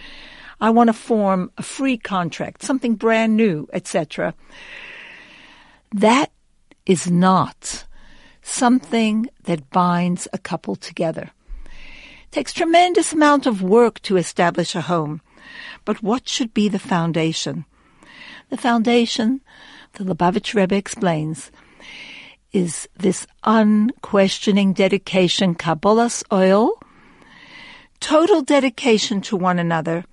I 0.61 0.69
want 0.69 0.89
to 0.89 0.93
form 0.93 1.51
a 1.57 1.63
free 1.63 1.97
contract, 1.97 2.61
something 2.61 2.93
brand 2.93 3.35
new, 3.35 3.67
etc. 3.73 4.35
That 5.93 6.31
is 6.85 7.09
not 7.09 7.84
something 8.47 9.27
that 9.43 9.69
binds 9.71 10.27
a 10.31 10.37
couple 10.37 10.75
together. 10.75 11.31
It 11.65 12.31
takes 12.31 12.53
tremendous 12.53 13.13
amount 13.13 13.45
of 13.45 13.61
work 13.61 14.01
to 14.03 14.17
establish 14.17 14.75
a 14.75 14.81
home. 14.81 15.21
But 15.83 16.01
what 16.01 16.27
should 16.27 16.53
be 16.53 16.69
the 16.69 16.79
foundation? 16.79 17.65
The 18.49 18.57
foundation 18.57 19.41
the 19.95 20.03
Lubavitch 20.03 20.53
Rebbe 20.53 20.75
explains, 20.75 21.51
is 22.51 22.87
this 22.97 23.27
unquestioning 23.43 24.73
dedication, 24.73 25.55
Kabbalas 25.55 26.23
oil, 26.31 26.79
total 27.99 28.41
dedication 28.41 29.21
to 29.21 29.35
one 29.35 29.59
another. 29.59 30.05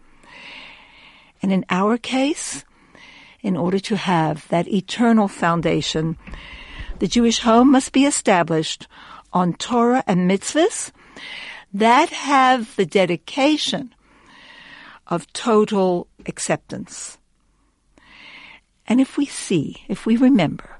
And 1.43 1.53
in 1.53 1.65
our 1.69 1.99
case, 1.99 2.65
in 3.43 3.57
order 3.57 3.81
to 3.81 3.97
have 3.97 4.47
that 4.49 4.69
eternal 4.69 5.29
foundation, 5.29 6.17
the 7.03 7.09
Jewish 7.09 7.41
home 7.41 7.73
must 7.73 7.91
be 7.91 8.07
established 8.07 8.87
on 9.33 9.55
Torah 9.55 10.05
and 10.07 10.31
mitzvahs 10.31 10.93
that 11.75 12.11
have 12.11 12.77
the 12.77 12.87
dedication 12.87 13.93
of 15.09 15.27
total 15.33 16.07
acceptance. 16.27 17.19
And 18.87 19.01
if 19.01 19.17
we 19.17 19.27
see, 19.27 19.83
if 19.89 20.07
we 20.07 20.17
remember, 20.17 20.79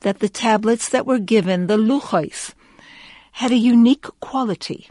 that 0.00 0.18
the 0.18 0.28
tablets 0.28 0.88
that 0.88 1.06
were 1.06 1.20
given, 1.20 1.68
the 1.68 1.76
luchos, 1.78 2.52
had 3.30 3.52
a 3.52 3.56
unique 3.56 4.06
quality. 4.18 4.88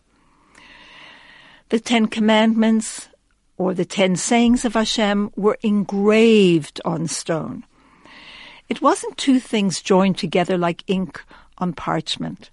The 1.67 1.81
Ten 1.81 2.05
Commandments 2.05 3.09
or 3.57 3.73
the 3.73 3.83
Ten 3.83 4.15
Sayings 4.15 4.63
of 4.63 4.75
Hashem 4.75 5.31
were 5.35 5.57
engraved 5.63 6.79
on 6.85 7.09
stone. 7.09 7.65
It 8.69 8.81
wasn't 8.81 9.17
two 9.17 9.39
things 9.39 9.81
joined 9.81 10.17
together 10.17 10.57
like 10.57 10.83
ink 10.87 11.23
on 11.57 11.73
parchment. 11.73 12.49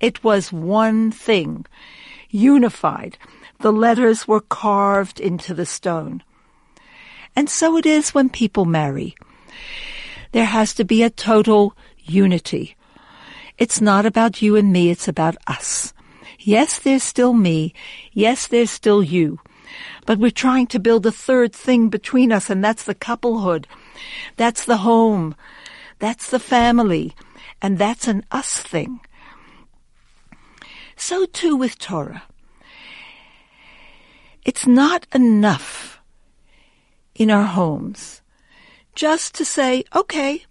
It 0.00 0.22
was 0.24 0.52
one 0.52 1.10
thing, 1.10 1.66
unified. 2.30 3.18
The 3.60 3.72
letters 3.72 4.28
were 4.28 4.40
carved 4.40 5.20
into 5.20 5.54
the 5.54 5.66
stone. 5.66 6.22
And 7.34 7.50
so 7.50 7.76
it 7.76 7.86
is 7.86 8.14
when 8.14 8.28
people 8.28 8.64
marry. 8.64 9.14
There 10.32 10.44
has 10.44 10.74
to 10.74 10.84
be 10.84 11.02
a 11.02 11.10
total 11.10 11.74
unity. 12.04 12.76
It's 13.58 13.80
not 13.80 14.04
about 14.04 14.42
you 14.42 14.56
and 14.56 14.72
me, 14.72 14.90
it's 14.90 15.08
about 15.08 15.36
us. 15.46 15.94
Yes, 16.38 16.78
there's 16.78 17.02
still 17.02 17.32
me. 17.32 17.72
Yes, 18.12 18.46
there's 18.46 18.70
still 18.70 19.02
you. 19.02 19.40
But 20.04 20.18
we're 20.18 20.30
trying 20.30 20.66
to 20.68 20.78
build 20.78 21.06
a 21.06 21.12
third 21.12 21.52
thing 21.52 21.88
between 21.88 22.32
us, 22.32 22.50
and 22.50 22.62
that's 22.62 22.84
the 22.84 22.94
couplehood. 22.94 23.66
That's 24.36 24.64
the 24.64 24.78
home. 24.78 25.34
That's 25.98 26.30
the 26.30 26.38
family. 26.38 27.14
And 27.62 27.78
that's 27.78 28.06
an 28.08 28.24
us 28.30 28.58
thing. 28.58 29.00
So 30.96 31.26
too 31.26 31.56
with 31.56 31.78
Torah. 31.78 32.22
It's 34.44 34.66
not 34.66 35.06
enough 35.14 36.00
in 37.14 37.30
our 37.30 37.44
homes 37.44 38.22
just 38.94 39.34
to 39.34 39.44
say, 39.44 39.84
okay, 39.94 40.44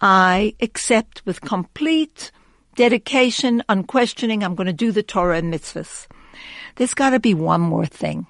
I 0.00 0.54
accept 0.60 1.22
with 1.26 1.40
complete 1.40 2.30
dedication, 2.76 3.62
unquestioning, 3.68 4.44
I'm 4.44 4.54
going 4.54 4.68
to 4.68 4.72
do 4.72 4.92
the 4.92 5.02
Torah 5.02 5.38
and 5.38 5.52
mitzvahs. 5.52 6.06
There's 6.76 6.94
got 6.94 7.10
to 7.10 7.20
be 7.20 7.34
one 7.34 7.60
more 7.60 7.86
thing. 7.86 8.26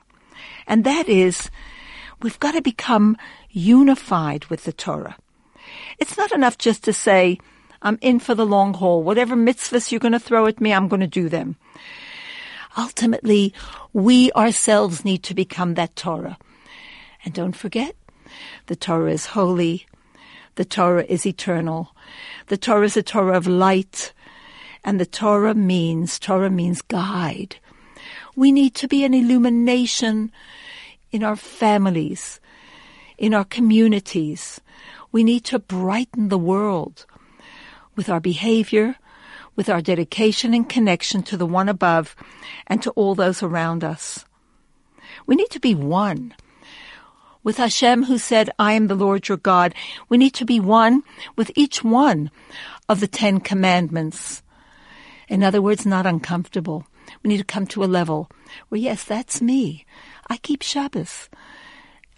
And 0.66 0.85
that 0.85 1.08
is, 1.08 1.50
we've 2.23 2.38
got 2.40 2.52
to 2.52 2.62
become 2.62 3.16
unified 3.50 4.45
with 4.47 4.64
the 4.64 4.73
Torah. 4.73 5.17
It's 5.99 6.17
not 6.17 6.33
enough 6.33 6.59
just 6.59 6.85
to 6.85 6.93
say, 6.93 7.38
I'm 7.83 7.99
in 8.00 8.19
for 8.19 8.35
the 8.35 8.47
long 8.47 8.75
haul. 8.75 9.02
Whatever 9.02 9.37
mitzvahs 9.37 9.90
you're 9.90 10.00
going 10.00 10.12
to 10.12 10.19
throw 10.19 10.47
at 10.47 10.61
me, 10.61 10.73
I'm 10.73 10.88
going 10.88 11.00
to 11.00 11.07
do 11.07 11.28
them. 11.28 11.57
Ultimately, 12.76 13.55
we 13.93 14.31
ourselves 14.33 15.05
need 15.05 15.23
to 15.25 15.35
become 15.35 15.75
that 15.75 15.97
Torah. 15.97 16.38
And 17.25 17.35
don't 17.35 17.57
forget, 17.57 17.97
the 18.67 18.76
Torah 18.76 19.12
is 19.12 19.26
holy. 19.26 19.87
The 20.55 20.64
Torah 20.64 21.05
is 21.09 21.25
eternal. 21.26 21.95
The 22.47 22.57
Torah 22.57 22.87
is 22.87 22.97
a 22.97 23.02
Torah 23.02 23.37
of 23.37 23.47
light. 23.47 24.12
And 24.85 25.00
the 25.00 25.07
Torah 25.07 25.55
means, 25.55 26.19
Torah 26.19 26.50
means 26.50 26.83
guide. 26.83 27.57
We 28.37 28.52
need 28.52 28.75
to 28.76 28.88
be 28.88 29.05
an 29.05 29.14
illumination 29.14 30.31
in 31.11 31.25
our 31.25 31.37
families, 31.37 32.40
in 33.19 33.35
our 33.35 33.45
communities. 33.45 34.61
We 35.13 35.25
need 35.25 35.45
to 35.45 35.59
brighten 35.59 36.29
the 36.29 36.39
world 36.39 37.05
with 37.97 38.09
our 38.09 38.21
behavior, 38.21 38.97
with 39.57 39.69
our 39.69 39.83
dedication 39.83 40.55
and 40.55 40.69
connection 40.69 41.23
to 41.25 41.37
the 41.37 41.47
one 41.47 41.69
above 41.69 42.15
and 42.67 42.81
to 42.83 42.91
all 42.93 43.15
those 43.15 43.43
around 43.43 43.83
us. 43.83 44.25
We 45.27 45.35
need 45.35 45.51
to 45.51 45.61
be 45.61 45.75
one. 45.75 46.35
With 47.43 47.57
Hashem 47.57 48.05
who 48.05 48.19
said, 48.19 48.51
I 48.59 48.73
am 48.73 48.87
the 48.87 48.95
Lord 48.95 49.29
your 49.29 49.39
God, 49.39 49.75
we 50.09 50.17
need 50.17 50.35
to 50.35 50.45
be 50.45 50.61
one 50.61 51.03
with 51.37 51.51
each 51.57 51.83
one 51.83 52.31
of 52.89 53.01
the 53.01 53.09
Ten 53.09 53.41
Commandments. 53.41 54.43
In 55.29 55.43
other 55.43 55.61
words, 55.61 55.85
not 55.85 56.07
uncomfortable. 56.07 56.87
We 57.23 57.29
need 57.29 57.39
to 57.39 57.45
come 57.45 57.67
to 57.69 57.85
a 57.85 57.87
level 57.87 58.31
where, 58.69 58.81
yes, 58.81 59.05
that's 59.05 59.41
me. 59.41 59.87
I 60.29 60.37
keep 60.37 60.63
Shabbos. 60.63 61.29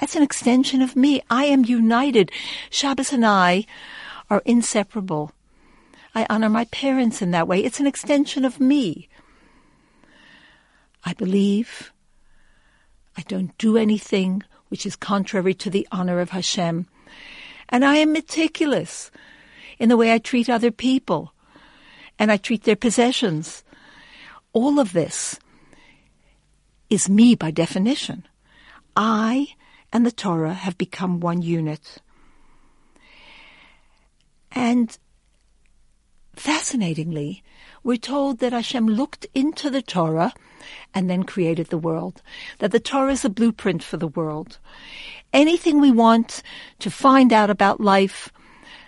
That's 0.00 0.16
an 0.16 0.22
extension 0.22 0.80
of 0.80 0.96
me. 0.96 1.20
I 1.28 1.44
am 1.44 1.64
united. 1.64 2.32
Shabbos 2.70 3.12
and 3.12 3.24
I 3.24 3.66
are 4.30 4.42
inseparable. 4.46 5.32
I 6.14 6.26
honor 6.30 6.48
my 6.48 6.64
parents 6.66 7.20
in 7.20 7.32
that 7.32 7.46
way. 7.46 7.62
It's 7.62 7.80
an 7.80 7.86
extension 7.86 8.46
of 8.46 8.58
me. 8.58 9.08
I 11.04 11.12
believe. 11.12 11.92
I 13.16 13.22
don't 13.22 13.56
do 13.58 13.76
anything 13.76 14.42
which 14.68 14.86
is 14.86 14.96
contrary 14.96 15.52
to 15.54 15.68
the 15.68 15.86
honor 15.92 16.20
of 16.20 16.30
Hashem. 16.30 16.86
And 17.68 17.84
I 17.84 17.96
am 17.96 18.12
meticulous 18.12 19.10
in 19.78 19.90
the 19.90 19.96
way 19.96 20.12
I 20.12 20.18
treat 20.18 20.48
other 20.48 20.70
people 20.70 21.34
and 22.18 22.32
I 22.32 22.38
treat 22.38 22.64
their 22.64 22.76
possessions. 22.76 23.64
All 24.52 24.80
of 24.80 24.92
this 24.92 25.38
is 26.88 27.08
me 27.08 27.34
by 27.34 27.50
definition. 27.50 28.26
I 28.96 29.54
and 29.92 30.06
the 30.06 30.12
Torah 30.12 30.54
have 30.54 30.78
become 30.78 31.20
one 31.20 31.42
unit. 31.42 31.98
And 34.52 34.96
Fascinatingly, 36.40 37.42
we're 37.82 37.98
told 37.98 38.38
that 38.38 38.54
Hashem 38.54 38.86
looked 38.86 39.26
into 39.34 39.68
the 39.68 39.82
Torah 39.82 40.32
and 40.94 41.10
then 41.10 41.24
created 41.24 41.66
the 41.66 41.76
world. 41.76 42.22
That 42.60 42.72
the 42.72 42.80
Torah 42.80 43.12
is 43.12 43.26
a 43.26 43.28
blueprint 43.28 43.82
for 43.82 43.98
the 43.98 44.08
world. 44.08 44.58
Anything 45.34 45.82
we 45.82 45.90
want 45.90 46.42
to 46.78 46.90
find 46.90 47.30
out 47.30 47.50
about 47.50 47.78
life, 47.78 48.32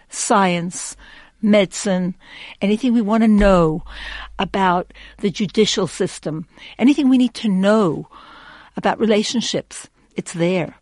science, 0.09 0.97
medicine, 1.43 2.15
anything 2.63 2.95
we 2.95 3.03
want 3.03 3.23
to 3.23 3.29
know 3.29 3.83
about 4.39 4.95
the 5.19 5.31
judicial 5.31 5.87
system, 5.87 6.47
anything 6.79 7.11
we 7.11 7.19
need 7.19 7.35
to 7.35 7.49
know 7.51 8.09
about 8.79 8.99
relationships, 8.99 9.91
it's 10.17 10.33
there. 10.33 10.77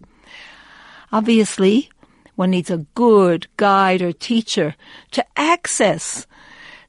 Obviously, 1.13 1.91
one 2.37 2.51
needs 2.51 2.71
a 2.71 2.87
good 2.95 3.47
guide 3.57 4.03
or 4.03 4.13
teacher 4.13 4.75
to 5.11 5.25
access 5.37 6.27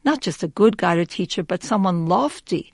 not 0.03 0.21
just 0.21 0.43
a 0.43 0.47
good 0.47 0.77
guide 0.77 0.97
or 0.97 1.05
teacher, 1.05 1.43
but 1.43 1.63
someone 1.63 2.07
lofty. 2.07 2.71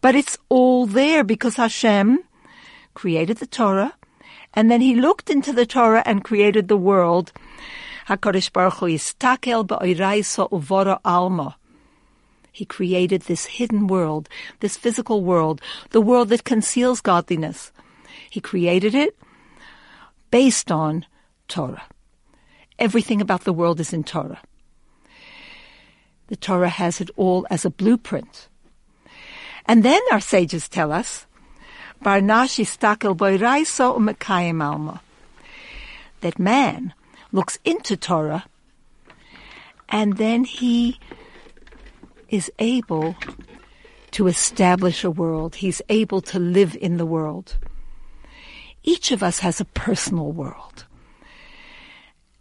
But 0.00 0.14
it's 0.14 0.38
all 0.48 0.86
there 0.86 1.24
because 1.24 1.56
Hashem 1.56 2.20
created 2.94 3.38
the 3.38 3.46
Torah, 3.46 3.94
and 4.54 4.70
then 4.70 4.80
he 4.80 4.94
looked 4.94 5.30
into 5.30 5.52
the 5.52 5.66
Torah 5.66 6.02
and 6.06 6.24
created 6.24 6.68
the 6.68 6.76
world. 6.76 7.32
HaKadosh 8.08 8.52
Baruch 8.52 8.74
Hu 8.74 8.88
alma. 11.04 11.56
He 12.50 12.64
created 12.64 13.22
this 13.22 13.44
hidden 13.44 13.86
world, 13.86 14.28
this 14.60 14.76
physical 14.76 15.22
world, 15.22 15.60
the 15.90 16.00
world 16.00 16.30
that 16.30 16.44
conceals 16.44 17.00
godliness. 17.00 17.70
He 18.30 18.40
created 18.40 18.94
it 18.94 19.16
based 20.30 20.70
on 20.70 21.06
Torah. 21.48 21.84
Everything 22.78 23.20
about 23.20 23.44
the 23.44 23.52
world 23.52 23.80
is 23.80 23.92
in 23.92 24.04
Torah. 24.04 24.40
The 26.28 26.36
Torah 26.36 26.68
has 26.68 27.00
it 27.00 27.10
all 27.16 27.46
as 27.50 27.64
a 27.64 27.70
blueprint. 27.70 28.48
And 29.66 29.82
then 29.82 30.00
our 30.12 30.20
sages 30.20 30.68
tell 30.68 30.92
us, 30.92 31.26
Barnashi 32.04 32.64
stakel 32.64 33.16
boiraiso 33.16 33.96
umekayim 33.96 34.62
alma, 34.62 35.00
that 36.20 36.38
man 36.38 36.94
looks 37.32 37.58
into 37.64 37.96
Torah 37.96 38.44
and 39.88 40.16
then 40.16 40.44
he 40.44 40.98
is 42.28 42.52
able 42.58 43.16
to 44.10 44.26
establish 44.26 45.02
a 45.04 45.10
world. 45.10 45.56
He's 45.56 45.80
able 45.88 46.20
to 46.22 46.38
live 46.38 46.76
in 46.80 46.98
the 46.98 47.06
world. 47.06 47.56
Each 48.88 49.12
of 49.12 49.22
us 49.22 49.40
has 49.40 49.60
a 49.60 49.66
personal 49.66 50.32
world. 50.32 50.86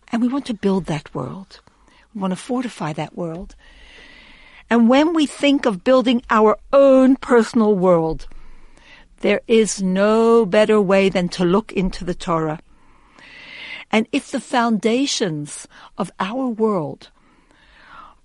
And 0.10 0.22
we 0.22 0.30
want 0.30 0.46
to 0.46 0.54
build 0.54 0.86
that 0.86 1.14
world. 1.14 1.60
We 2.14 2.22
want 2.22 2.32
to 2.32 2.38
fortify 2.38 2.94
that 2.94 3.18
world. 3.18 3.54
And 4.70 4.88
when 4.88 5.14
we 5.14 5.26
think 5.26 5.66
of 5.66 5.84
building 5.84 6.22
our 6.30 6.58
own 6.72 7.18
personal 7.18 7.76
world, 7.76 8.28
there 9.20 9.42
is 9.46 9.82
no 9.82 10.46
better 10.46 10.80
way 10.80 11.10
than 11.10 11.28
to 11.36 11.44
look 11.44 11.74
into 11.74 12.06
the 12.06 12.16
Torah. 12.16 12.62
And 13.92 14.08
if 14.14 14.32
the 14.32 14.40
foundations 14.40 15.68
of 15.98 16.12
our 16.18 16.48
world 16.48 17.10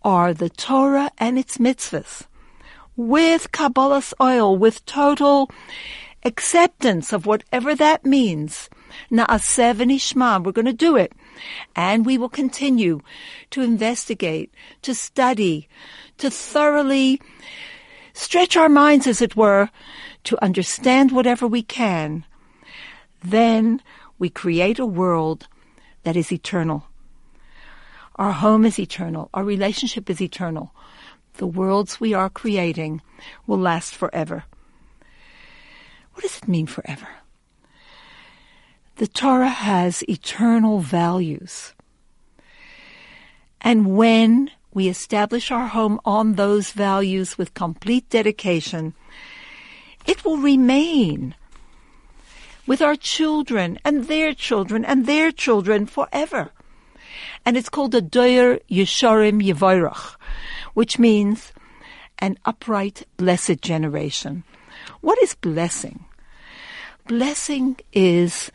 are 0.02 0.32
the 0.32 0.48
Torah 0.48 1.10
and 1.18 1.40
its 1.40 1.58
mitzvahs, 1.58 2.28
with 2.94 3.50
Kabbalas 3.50 4.14
oil, 4.20 4.56
with 4.56 4.86
total 4.86 5.50
acceptance 6.24 7.12
of 7.12 7.26
whatever 7.26 7.74
that 7.74 8.04
means, 8.04 8.68
Na'aseh 9.10 9.74
v'nishma, 9.74 10.42
we're 10.42 10.52
going 10.52 10.66
to 10.66 10.72
do 10.72 10.96
it. 10.96 11.12
And 11.74 12.06
we 12.06 12.18
will 12.18 12.28
continue 12.28 13.00
to 13.50 13.62
investigate, 13.62 14.52
to 14.82 14.94
study, 14.94 15.68
to 16.18 16.30
thoroughly 16.30 17.20
stretch 18.12 18.56
our 18.56 18.68
minds, 18.68 19.06
as 19.06 19.22
it 19.22 19.36
were, 19.36 19.70
to 20.24 20.42
understand 20.44 21.10
whatever 21.10 21.46
we 21.46 21.62
can. 21.62 22.24
Then 23.24 23.82
we 24.18 24.28
create 24.28 24.78
a 24.78 24.86
world 24.86 25.48
that 26.04 26.16
is 26.16 26.32
eternal. 26.32 26.86
Our 28.16 28.32
home 28.32 28.64
is 28.64 28.78
eternal. 28.78 29.30
Our 29.32 29.44
relationship 29.44 30.10
is 30.10 30.20
eternal. 30.20 30.74
The 31.34 31.46
worlds 31.46 31.98
we 31.98 32.12
are 32.12 32.28
creating 32.28 33.00
will 33.46 33.58
last 33.58 33.94
forever. 33.94 34.44
What 36.14 36.22
does 36.22 36.38
it 36.38 36.48
mean 36.48 36.66
forever? 36.66 37.08
The 38.96 39.06
Torah 39.06 39.48
has 39.48 40.02
eternal 40.08 40.80
values. 40.80 41.74
And 43.60 43.96
when 43.96 44.50
we 44.74 44.88
establish 44.88 45.50
our 45.50 45.68
home 45.68 46.00
on 46.04 46.34
those 46.34 46.72
values 46.72 47.38
with 47.38 47.54
complete 47.54 48.08
dedication, 48.10 48.94
it 50.06 50.24
will 50.24 50.38
remain 50.38 51.34
with 52.66 52.82
our 52.82 52.96
children 52.96 53.78
and 53.84 54.08
their 54.08 54.34
children 54.34 54.84
and 54.84 55.06
their 55.06 55.32
children 55.32 55.86
forever. 55.86 56.50
And 57.44 57.56
it's 57.56 57.68
called 57.68 57.94
a 57.94 58.00
Doyer 58.00 58.58
Yeshorim 58.70 59.42
Yevoirach, 59.42 60.16
which 60.74 60.98
means 60.98 61.52
an 62.18 62.38
upright, 62.44 63.06
blessed 63.16 63.60
generation. 63.60 64.44
What 65.02 65.20
is 65.22 65.34
blessing? 65.34 66.06
Blessing 67.06 67.76
is 67.92 68.50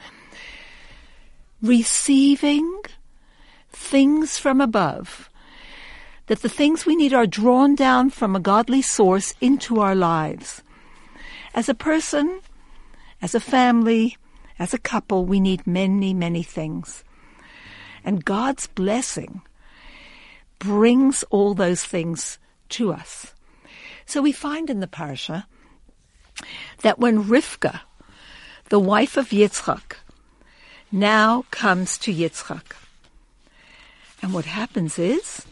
receiving 1.61 2.81
things 3.69 4.39
from 4.39 4.61
above, 4.61 5.29
that 6.27 6.41
the 6.41 6.49
things 6.49 6.85
we 6.85 6.95
need 6.95 7.13
are 7.13 7.27
drawn 7.27 7.75
down 7.75 8.09
from 8.09 8.35
a 8.35 8.39
godly 8.39 8.81
source 8.81 9.33
into 9.41 9.81
our 9.81 9.93
lives. 9.93 10.63
As 11.53 11.67
a 11.67 11.73
person, 11.73 12.39
as 13.21 13.35
a 13.35 13.39
family, 13.39 14.17
as 14.57 14.73
a 14.73 14.79
couple, 14.79 15.25
we 15.25 15.41
need 15.41 15.67
many, 15.67 16.13
many 16.13 16.43
things. 16.43 17.03
And 18.05 18.23
God's 18.23 18.67
blessing 18.67 19.41
brings 20.59 21.23
all 21.23 21.53
those 21.53 21.83
things 21.83 22.39
to 22.69 22.93
us. 22.93 23.33
So 24.05 24.21
we 24.21 24.31
find 24.31 24.69
in 24.69 24.79
the 24.79 24.87
parsha 24.87 25.43
that 26.81 26.99
when 26.99 27.23
Rivka, 27.23 27.81
the 28.69 28.79
wife 28.79 29.17
of 29.17 29.29
Yitzchak, 29.29 29.97
now 30.91 31.45
comes 31.51 31.97
to 31.99 32.13
Yitzchak, 32.13 32.75
and 34.21 34.33
what 34.33 34.45
happens 34.45 34.97
is 34.97 35.45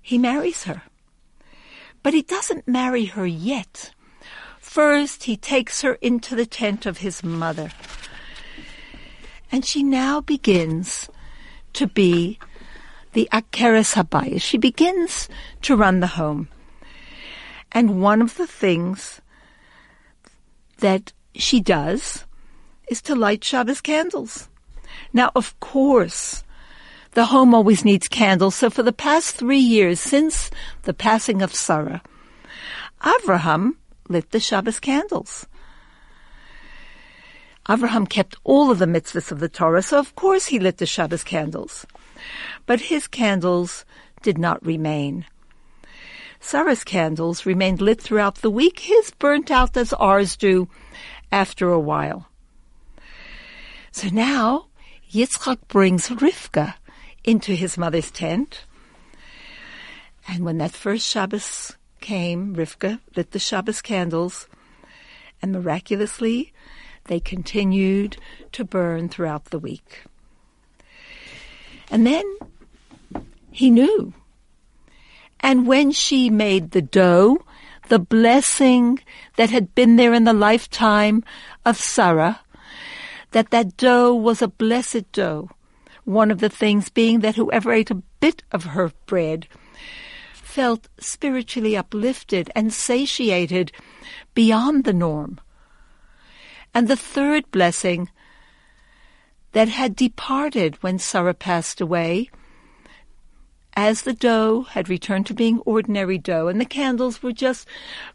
he 0.00 0.18
marries 0.18 0.64
her. 0.64 0.82
But 2.02 2.14
he 2.14 2.22
doesn't 2.22 2.68
marry 2.68 3.06
her 3.06 3.26
yet. 3.26 3.90
First, 4.58 5.24
he 5.24 5.36
takes 5.36 5.82
her 5.82 5.94
into 5.94 6.34
the 6.34 6.46
tent 6.46 6.86
of 6.86 6.98
his 6.98 7.24
mother. 7.24 7.70
And 9.50 9.64
she 9.64 9.82
now 9.82 10.20
begins 10.20 11.08
to 11.72 11.86
be 11.86 12.38
the 13.12 13.28
Akeres 13.32 13.94
Habayis. 13.94 14.42
She 14.42 14.58
begins 14.58 15.28
to 15.62 15.76
run 15.76 16.00
the 16.00 16.06
home. 16.06 16.48
And 17.72 18.00
one 18.00 18.22
of 18.22 18.36
the 18.36 18.46
things 18.46 19.20
that 20.78 21.12
she 21.34 21.60
does 21.60 22.24
is 22.88 23.02
to 23.02 23.14
light 23.14 23.44
Shabbos 23.44 23.80
candles. 23.80 24.48
Now, 25.12 25.30
of 25.34 25.58
course, 25.60 26.44
the 27.12 27.26
home 27.26 27.54
always 27.54 27.84
needs 27.84 28.08
candles. 28.08 28.54
So 28.54 28.70
for 28.70 28.82
the 28.82 28.92
past 28.92 29.36
three 29.36 29.58
years, 29.58 30.00
since 30.00 30.50
the 30.82 30.94
passing 30.94 31.42
of 31.42 31.54
Sarah, 31.54 32.02
Avraham 33.02 33.74
lit 34.08 34.30
the 34.30 34.40
Shabbos 34.40 34.80
candles. 34.80 35.46
Avraham 37.68 38.08
kept 38.08 38.36
all 38.44 38.70
of 38.70 38.78
the 38.78 38.86
mitzvahs 38.86 39.30
of 39.30 39.40
the 39.40 39.48
Torah, 39.48 39.82
so 39.82 39.98
of 39.98 40.14
course 40.14 40.46
he 40.46 40.58
lit 40.58 40.78
the 40.78 40.86
Shabbos 40.86 41.22
candles. 41.22 41.86
But 42.64 42.80
his 42.80 43.06
candles 43.06 43.84
did 44.22 44.38
not 44.38 44.64
remain. 44.64 45.26
Sarah's 46.40 46.84
candles 46.84 47.44
remained 47.44 47.80
lit 47.80 48.00
throughout 48.00 48.36
the 48.36 48.50
week. 48.50 48.80
His 48.80 49.10
burnt 49.10 49.50
out 49.50 49.76
as 49.76 49.92
ours 49.92 50.36
do 50.36 50.68
after 51.30 51.70
a 51.70 51.80
while. 51.80 52.28
So 53.90 54.08
now 54.08 54.66
Yitzchak 55.10 55.68
brings 55.68 56.08
Rivka 56.08 56.74
into 57.24 57.54
his 57.54 57.76
mother's 57.76 58.10
tent. 58.10 58.64
And 60.26 60.44
when 60.44 60.58
that 60.58 60.72
first 60.72 61.06
Shabbos 61.06 61.76
came, 62.00 62.54
Rivka 62.54 63.00
lit 63.16 63.32
the 63.32 63.38
Shabbos 63.38 63.80
candles, 63.82 64.46
and 65.40 65.52
miraculously 65.52 66.52
they 67.04 67.20
continued 67.20 68.18
to 68.52 68.64
burn 68.64 69.08
throughout 69.08 69.46
the 69.46 69.58
week. 69.58 70.04
And 71.90 72.06
then 72.06 72.24
he 73.50 73.70
knew 73.70 74.12
and 75.40 75.66
when 75.66 75.92
she 75.92 76.30
made 76.30 76.70
the 76.70 76.82
dough, 76.82 77.38
the 77.88 77.98
blessing 77.98 79.00
that 79.36 79.50
had 79.50 79.74
been 79.74 79.96
there 79.96 80.12
in 80.12 80.24
the 80.24 80.32
lifetime 80.32 81.24
of 81.64 81.76
Sarah, 81.76 82.40
that 83.30 83.50
that 83.50 83.76
dough 83.76 84.14
was 84.14 84.42
a 84.42 84.48
blessed 84.48 85.10
dough. 85.12 85.50
One 86.04 86.30
of 86.30 86.40
the 86.40 86.48
things 86.48 86.88
being 86.88 87.20
that 87.20 87.36
whoever 87.36 87.72
ate 87.72 87.90
a 87.90 88.02
bit 88.20 88.42
of 88.52 88.64
her 88.64 88.92
bread 89.06 89.46
felt 90.32 90.88
spiritually 90.98 91.76
uplifted 91.76 92.50
and 92.54 92.72
satiated 92.72 93.70
beyond 94.34 94.84
the 94.84 94.92
norm. 94.92 95.38
And 96.74 96.88
the 96.88 96.96
third 96.96 97.50
blessing 97.50 98.08
that 99.52 99.68
had 99.68 99.94
departed 99.94 100.82
when 100.82 100.98
Sarah 100.98 101.34
passed 101.34 101.80
away 101.80 102.30
as 103.78 104.02
the 104.02 104.12
dough 104.12 104.62
had 104.62 104.88
returned 104.88 105.24
to 105.24 105.32
being 105.32 105.60
ordinary 105.60 106.18
dough 106.18 106.48
and 106.48 106.60
the 106.60 106.64
candles 106.64 107.22
were 107.22 107.30
just 107.30 107.64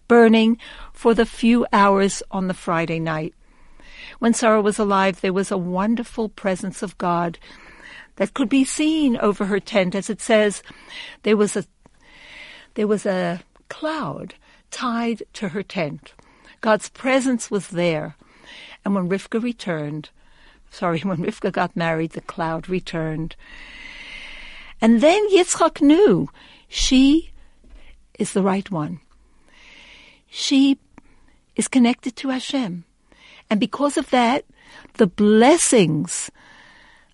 burning 0.10 0.58
for 0.92 1.14
the 1.14 1.26
few 1.26 1.66
hours 1.72 2.22
on 2.32 2.50
the 2.50 2.54
Friday 2.54 3.00
night. 3.00 3.34
When 4.20 4.34
Sarah 4.34 4.62
was 4.62 4.78
alive, 4.78 5.22
there 5.22 5.32
was 5.32 5.52
a 5.52 5.58
wonderful 5.58 6.28
presence 6.28 6.84
of 6.84 6.98
God 6.98 7.40
that 8.18 8.34
could 8.34 8.50
be 8.50 8.66
seen 8.66 9.16
over 9.16 9.46
her 9.46 9.62
tent. 9.62 9.96
As 9.96 10.10
it 10.10 10.20
says, 10.20 10.64
there 11.22 11.38
was 11.38 11.56
a, 11.56 11.64
there 12.74 12.86
was 12.86 13.06
a 13.06 13.40
cloud 13.70 14.36
tied 14.70 15.24
to 15.32 15.48
her 15.48 15.64
tent. 15.64 16.14
God's 16.60 16.90
presence 16.90 17.50
was 17.50 17.70
there. 17.70 18.18
And 18.84 18.96
when 18.96 19.08
Rivka 19.08 19.42
returned, 19.42 20.10
sorry, 20.70 21.00
when 21.04 21.20
Rivka 21.20 21.54
got 21.54 21.74
married, 21.74 22.12
the 22.12 22.20
cloud 22.20 22.68
returned. 22.68 23.38
And 24.84 25.00
then 25.00 25.30
Yitzchak 25.30 25.82
knew 25.82 26.28
she 26.68 27.32
is 28.20 28.34
the 28.34 28.42
right 28.44 28.70
one. 28.70 29.00
She 30.30 30.78
is 31.56 31.70
connected 31.70 32.18
to 32.18 32.28
Hashem. 32.28 32.84
And 33.50 33.62
because 33.62 33.96
of 33.98 34.10
that, 34.10 34.44
the 34.96 35.08
blessings 35.08 36.30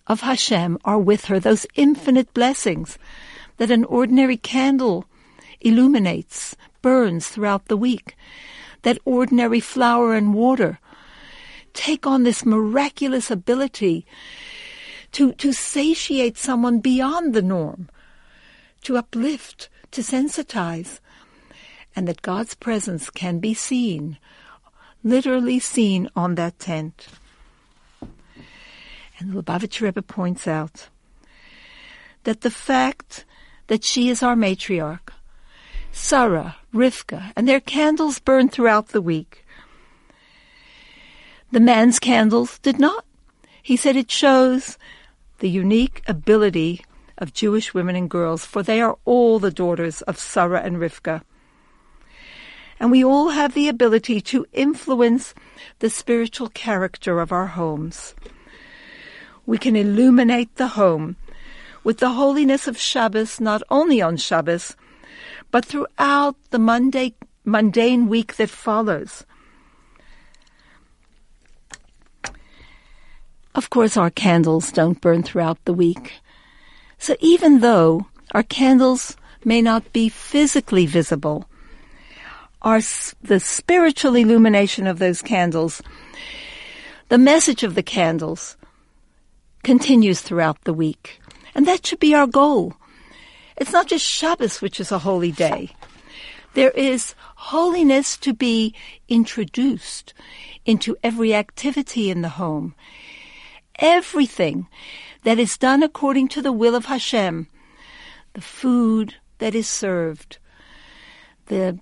of 0.08 0.22
Hashem 0.22 0.80
are 0.84 0.98
with 0.98 1.26
her, 1.26 1.40
those 1.40 1.68
infinite 1.76 2.34
blessings 2.34 2.98
that 3.58 3.70
an 3.70 3.84
ordinary 3.84 4.38
candle 4.38 5.06
illuminates, 5.62 6.56
burns 6.82 7.28
throughout 7.28 7.68
the 7.68 7.78
week, 7.78 8.18
that 8.82 8.98
ordinary 9.06 9.60
flour 9.60 10.16
and 10.16 10.34
water 10.34 10.80
take 11.74 12.08
on 12.08 12.24
this 12.24 12.44
miraculous 12.44 13.30
ability 13.30 14.08
to, 15.14 15.34
to 15.34 15.54
satiate 15.54 16.38
someone 16.38 16.80
beyond 16.80 17.34
the 17.34 17.42
norm, 17.42 17.90
to 18.84 18.98
uplift, 18.98 19.70
to 19.92 20.02
sensitize, 20.02 21.00
and 21.96 22.08
that 22.08 22.22
God's 22.22 22.54
presence 22.54 23.10
can 23.10 23.40
be 23.40 23.54
seen, 23.54 24.18
literally 25.04 25.60
seen 25.60 26.10
on 26.16 26.36
that 26.36 26.60
tent. 26.60 27.08
And 29.20 29.34
the 29.34 29.42
Lubavitch 29.42 29.82
Rebbe 29.82 30.02
points 30.02 30.48
out 30.48 30.88
that 32.24 32.42
the 32.42 32.52
fact 32.52 33.26
that 33.68 33.84
she 33.84 34.10
is 34.10 34.24
our 34.24 34.36
matriarch, 34.36 35.12
Sarah, 35.92 36.58
Rivka, 36.74 37.34
and 37.36 37.48
their 37.48 37.60
candles 37.60 38.20
burned 38.20 38.52
throughout 38.52 38.90
the 38.90 39.02
week. 39.02 39.46
The 41.52 41.60
man's 41.60 42.00
candles 42.00 42.60
did 42.60 42.80
not. 42.80 43.06
He 43.62 43.76
said 43.76 43.96
it 43.96 44.12
shows 44.12 44.78
the 45.40 45.50
unique 45.50 46.04
ability 46.08 46.84
of 47.18 47.34
Jewish 47.34 47.74
women 47.74 47.96
and 47.96 48.10
girls, 48.10 48.46
for 48.46 48.64
they 48.64 48.82
are 48.82 48.98
all 49.06 49.40
the 49.40 49.52
daughters 49.52 50.02
of 50.04 50.18
Sarah 50.18 50.62
and 50.62 50.78
Rivka. 50.78 51.22
And 52.80 52.92
we 52.92 53.04
all 53.04 53.30
have 53.30 53.54
the 53.54 53.68
ability 53.68 54.22
to 54.22 54.46
influence 54.54 55.34
the 55.80 55.90
spiritual 55.90 56.50
character 56.50 57.20
of 57.20 57.32
our 57.32 57.48
homes. 57.48 58.16
We 59.46 59.58
can 59.58 59.76
illuminate 59.76 60.56
the 60.56 60.70
home 60.70 61.18
with 61.84 61.98
the 61.98 62.12
holiness 62.12 62.68
of 62.68 62.78
Shabbos, 62.78 63.40
not 63.42 63.64
only 63.70 64.02
on 64.02 64.16
Shabbos, 64.18 64.76
but 65.52 65.66
throughout 65.66 66.36
the 66.52 66.60
mundane, 66.60 67.16
mundane 67.44 68.08
week 68.08 68.36
that 68.38 68.50
follows. 68.50 69.26
Of 73.56 73.70
course, 73.70 73.98
our 73.98 74.10
candles 74.10 74.72
don't 74.72 75.02
burn 75.02 75.24
throughout 75.24 75.64
the 75.66 75.74
week. 75.74 76.14
So 76.98 77.16
even 77.20 77.60
though 77.60 78.08
our 78.34 78.44
candles 78.44 79.18
may 79.44 79.62
not 79.62 79.92
be 79.94 80.10
physically 80.10 80.86
visible, 80.86 81.46
our, 82.62 82.82
the 83.22 83.40
spiritual 83.40 84.16
illumination 84.16 84.86
of 84.86 85.00
those 85.00 85.22
candles, 85.22 85.82
the 87.08 87.18
message 87.18 87.64
of 87.64 87.76
the 87.76 87.84
candles 87.84 88.58
continues 89.64 90.22
throughout 90.22 90.64
the 90.64 90.74
week. 90.74 91.20
And 91.56 91.66
that 91.66 91.86
should 91.86 92.00
be 92.00 92.14
our 92.14 92.28
goal. 92.28 92.76
It's 93.58 93.72
not 93.72 93.88
just 93.88 94.06
Shabbos, 94.06 94.62
which 94.62 94.80
is 94.80 94.92
a 94.92 95.00
holy 95.00 95.32
day. 95.32 95.72
There 96.54 96.72
is 96.72 97.16
holiness 97.36 98.18
to 98.18 98.34
be 98.34 98.74
introduced 99.08 100.14
into 100.66 100.98
every 101.04 101.34
activity 101.34 102.10
in 102.10 102.22
the 102.22 102.30
home, 102.30 102.76
everything 103.80 104.68
that 105.24 105.40
is 105.40 105.58
done 105.58 105.84
according 105.84 106.28
to 106.30 106.42
the 106.42 106.52
will 106.52 106.76
of 106.76 106.86
Hashem, 106.86 107.48
the 108.34 108.42
food 108.42 109.16
that 109.40 109.56
is 109.56 109.68
served, 109.68 110.38
the 111.48 111.80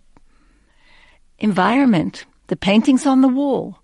environment, 1.40 2.26
the 2.48 2.56
paintings 2.56 3.06
on 3.06 3.22
the 3.22 3.28
wall, 3.28 3.80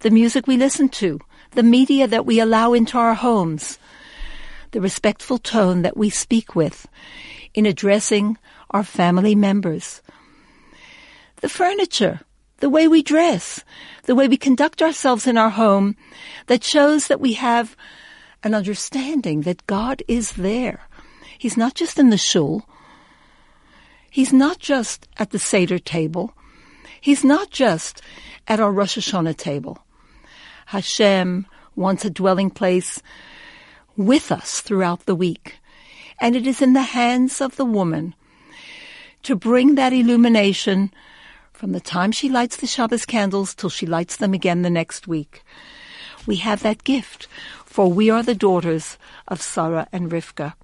the 0.00 0.10
music 0.10 0.46
we 0.46 0.56
listen 0.56 0.88
to, 0.88 1.20
the 1.52 1.62
media 1.62 2.06
that 2.06 2.26
we 2.26 2.40
allow 2.40 2.72
into 2.72 2.98
our 2.98 3.14
homes, 3.14 3.78
the 4.72 4.80
respectful 4.80 5.38
tone 5.38 5.82
that 5.82 5.96
we 5.96 6.10
speak 6.10 6.54
with 6.54 6.86
in 7.54 7.66
addressing 7.66 8.36
our 8.70 8.84
family 8.84 9.34
members, 9.34 10.02
the 11.40 11.48
furniture, 11.48 12.20
the 12.58 12.68
way 12.68 12.88
we 12.88 13.02
dress, 13.02 13.64
the 14.04 14.14
way 14.14 14.28
we 14.28 14.36
conduct 14.36 14.82
ourselves 14.82 15.26
in 15.26 15.36
our 15.36 15.50
home 15.50 15.96
that 16.46 16.64
shows 16.64 17.06
that 17.06 17.20
we 17.20 17.34
have 17.34 17.76
an 18.42 18.54
understanding 18.54 19.42
that 19.42 19.66
God 19.66 20.02
is 20.08 20.32
there. 20.32 20.80
He's 21.38 21.56
not 21.56 21.74
just 21.74 21.98
in 21.98 22.10
the 22.10 22.18
shul. 22.18 22.68
He's 24.10 24.32
not 24.32 24.58
just 24.58 25.08
at 25.18 25.30
the 25.30 25.38
Seder 25.38 25.78
table. 25.78 26.32
He's 27.00 27.24
not 27.24 27.50
just 27.50 28.02
at 28.48 28.60
our 28.60 28.72
Rosh 28.72 28.98
Hashanah 28.98 29.36
table. 29.36 29.78
Hashem 30.66 31.46
wants 31.76 32.04
a 32.04 32.10
dwelling 32.10 32.50
place 32.50 33.02
with 33.96 34.32
us 34.32 34.60
throughout 34.60 35.06
the 35.06 35.14
week. 35.14 35.56
And 36.20 36.34
it 36.34 36.46
is 36.46 36.60
in 36.60 36.72
the 36.72 36.82
hands 36.82 37.40
of 37.40 37.56
the 37.56 37.64
woman 37.64 38.14
to 39.22 39.36
bring 39.36 39.76
that 39.76 39.92
illumination 39.92 40.92
from 41.58 41.72
the 41.72 41.80
time 41.80 42.12
she 42.12 42.28
lights 42.28 42.58
the 42.58 42.68
Shabbos 42.68 43.04
candles 43.04 43.52
till 43.52 43.68
she 43.68 43.84
lights 43.84 44.18
them 44.18 44.32
again 44.32 44.62
the 44.62 44.70
next 44.70 45.08
week. 45.08 45.42
We 46.24 46.36
have 46.36 46.62
that 46.62 46.84
gift, 46.84 47.26
for 47.64 47.90
we 47.90 48.10
are 48.10 48.22
the 48.22 48.36
daughters 48.36 48.96
of 49.26 49.42
Sarah 49.42 49.88
and 49.90 50.08
Rivka. 50.08 50.54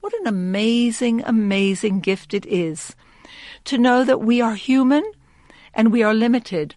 What 0.00 0.12
an 0.20 0.26
amazing, 0.26 1.22
amazing 1.24 2.00
gift 2.00 2.34
it 2.34 2.44
is 2.44 2.94
to 3.64 3.78
know 3.78 4.04
that 4.04 4.20
we 4.20 4.42
are 4.42 4.54
human 4.54 5.02
and 5.72 5.90
we 5.90 6.02
are 6.02 6.12
limited, 6.12 6.74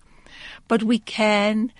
but 0.69 0.83
we 0.83 0.99
can 0.99 1.73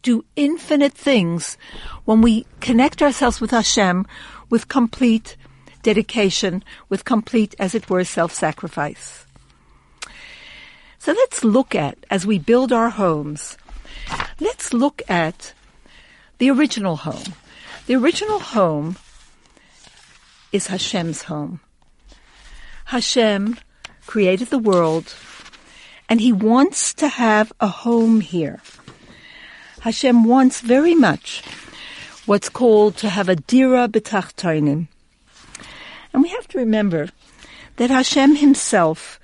do 0.00 0.24
infinite 0.36 0.94
things 0.94 1.58
when 2.06 2.22
we 2.22 2.46
connect 2.60 3.02
ourselves 3.02 3.42
with 3.42 3.50
Hashem 3.50 4.06
with 4.48 4.68
complete 4.68 5.36
dedication, 5.82 6.64
with 6.88 7.04
complete, 7.04 7.54
as 7.58 7.74
it 7.74 7.90
were, 7.90 8.04
self-sacrifice. 8.04 9.26
So 10.98 11.12
let's 11.12 11.44
look 11.44 11.74
at, 11.74 11.96
as 12.10 12.26
we 12.26 12.38
build 12.38 12.72
our 12.72 12.90
homes, 12.90 13.56
let's 14.40 14.72
look 14.72 15.02
at 15.08 15.54
the 16.38 16.50
original 16.50 16.96
home. 16.96 17.34
The 17.86 17.96
original 17.96 18.40
home 18.40 18.96
is 20.52 20.66
Hashem's 20.66 21.22
home. 21.22 21.60
Hashem 22.86 23.58
created 24.06 24.48
the 24.48 24.58
world 24.58 25.14
and 26.08 26.20
he 26.20 26.32
wants 26.32 26.94
to 26.94 27.08
have 27.08 27.52
a 27.60 27.68
home 27.68 28.20
here. 28.20 28.60
Hashem 29.80 30.24
wants 30.24 30.60
very 30.60 30.94
much 30.94 31.42
what's 32.26 32.48
called 32.48 32.96
to 32.98 33.08
have 33.08 33.28
a 33.28 33.36
dira 33.36 33.88
b'tachtoinim. 33.88 34.88
And 36.12 36.22
we 36.22 36.30
have 36.30 36.48
to 36.48 36.58
remember 36.58 37.08
that 37.76 37.90
Hashem 37.90 38.36
himself 38.36 39.20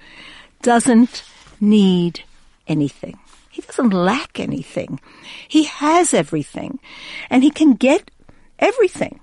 doesn't 0.63 1.25
need 1.69 2.23
anything. 2.67 3.19
He 3.51 3.63
doesn't 3.63 3.91
lack 3.91 4.41
anything. 4.41 5.01
He 5.47 5.65
has 5.65 6.13
everything 6.13 6.79
and 7.31 7.43
he 7.43 7.51
can 7.51 7.75
get 7.75 8.11
everything. 8.59 9.21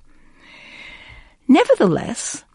Nevertheless, 1.47 2.45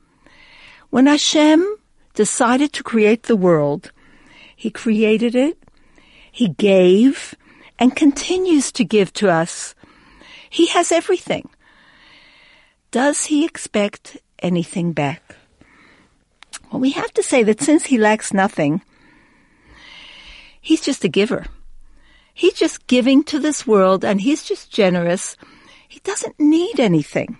when 0.90 1.06
Hashem 1.06 1.76
decided 2.14 2.72
to 2.72 2.82
create 2.82 3.24
the 3.24 3.36
world, 3.36 3.92
he 4.54 4.70
created 4.70 5.34
it, 5.34 5.58
he 6.32 6.48
gave, 6.48 7.34
and 7.78 7.94
continues 7.94 8.72
to 8.72 8.84
give 8.84 9.12
to 9.14 9.30
us. 9.30 9.74
He 10.48 10.68
has 10.68 10.90
everything. 10.90 11.48
Does 12.90 13.26
he 13.26 13.44
expect 13.44 14.16
anything 14.38 14.92
back? 14.92 15.36
Well, 16.70 16.80
we 16.80 16.90
have 16.92 17.12
to 17.14 17.22
say 17.22 17.42
that 17.42 17.60
since 17.60 17.84
he 17.84 17.98
lacks 17.98 18.32
nothing, 18.32 18.80
He's 20.66 20.80
just 20.80 21.04
a 21.04 21.08
giver. 21.08 21.46
He's 22.34 22.54
just 22.54 22.88
giving 22.88 23.22
to 23.30 23.38
this 23.38 23.68
world 23.68 24.04
and 24.04 24.20
he's 24.20 24.42
just 24.42 24.68
generous. 24.68 25.36
He 25.86 26.00
doesn't 26.00 26.40
need 26.40 26.80
anything. 26.80 27.38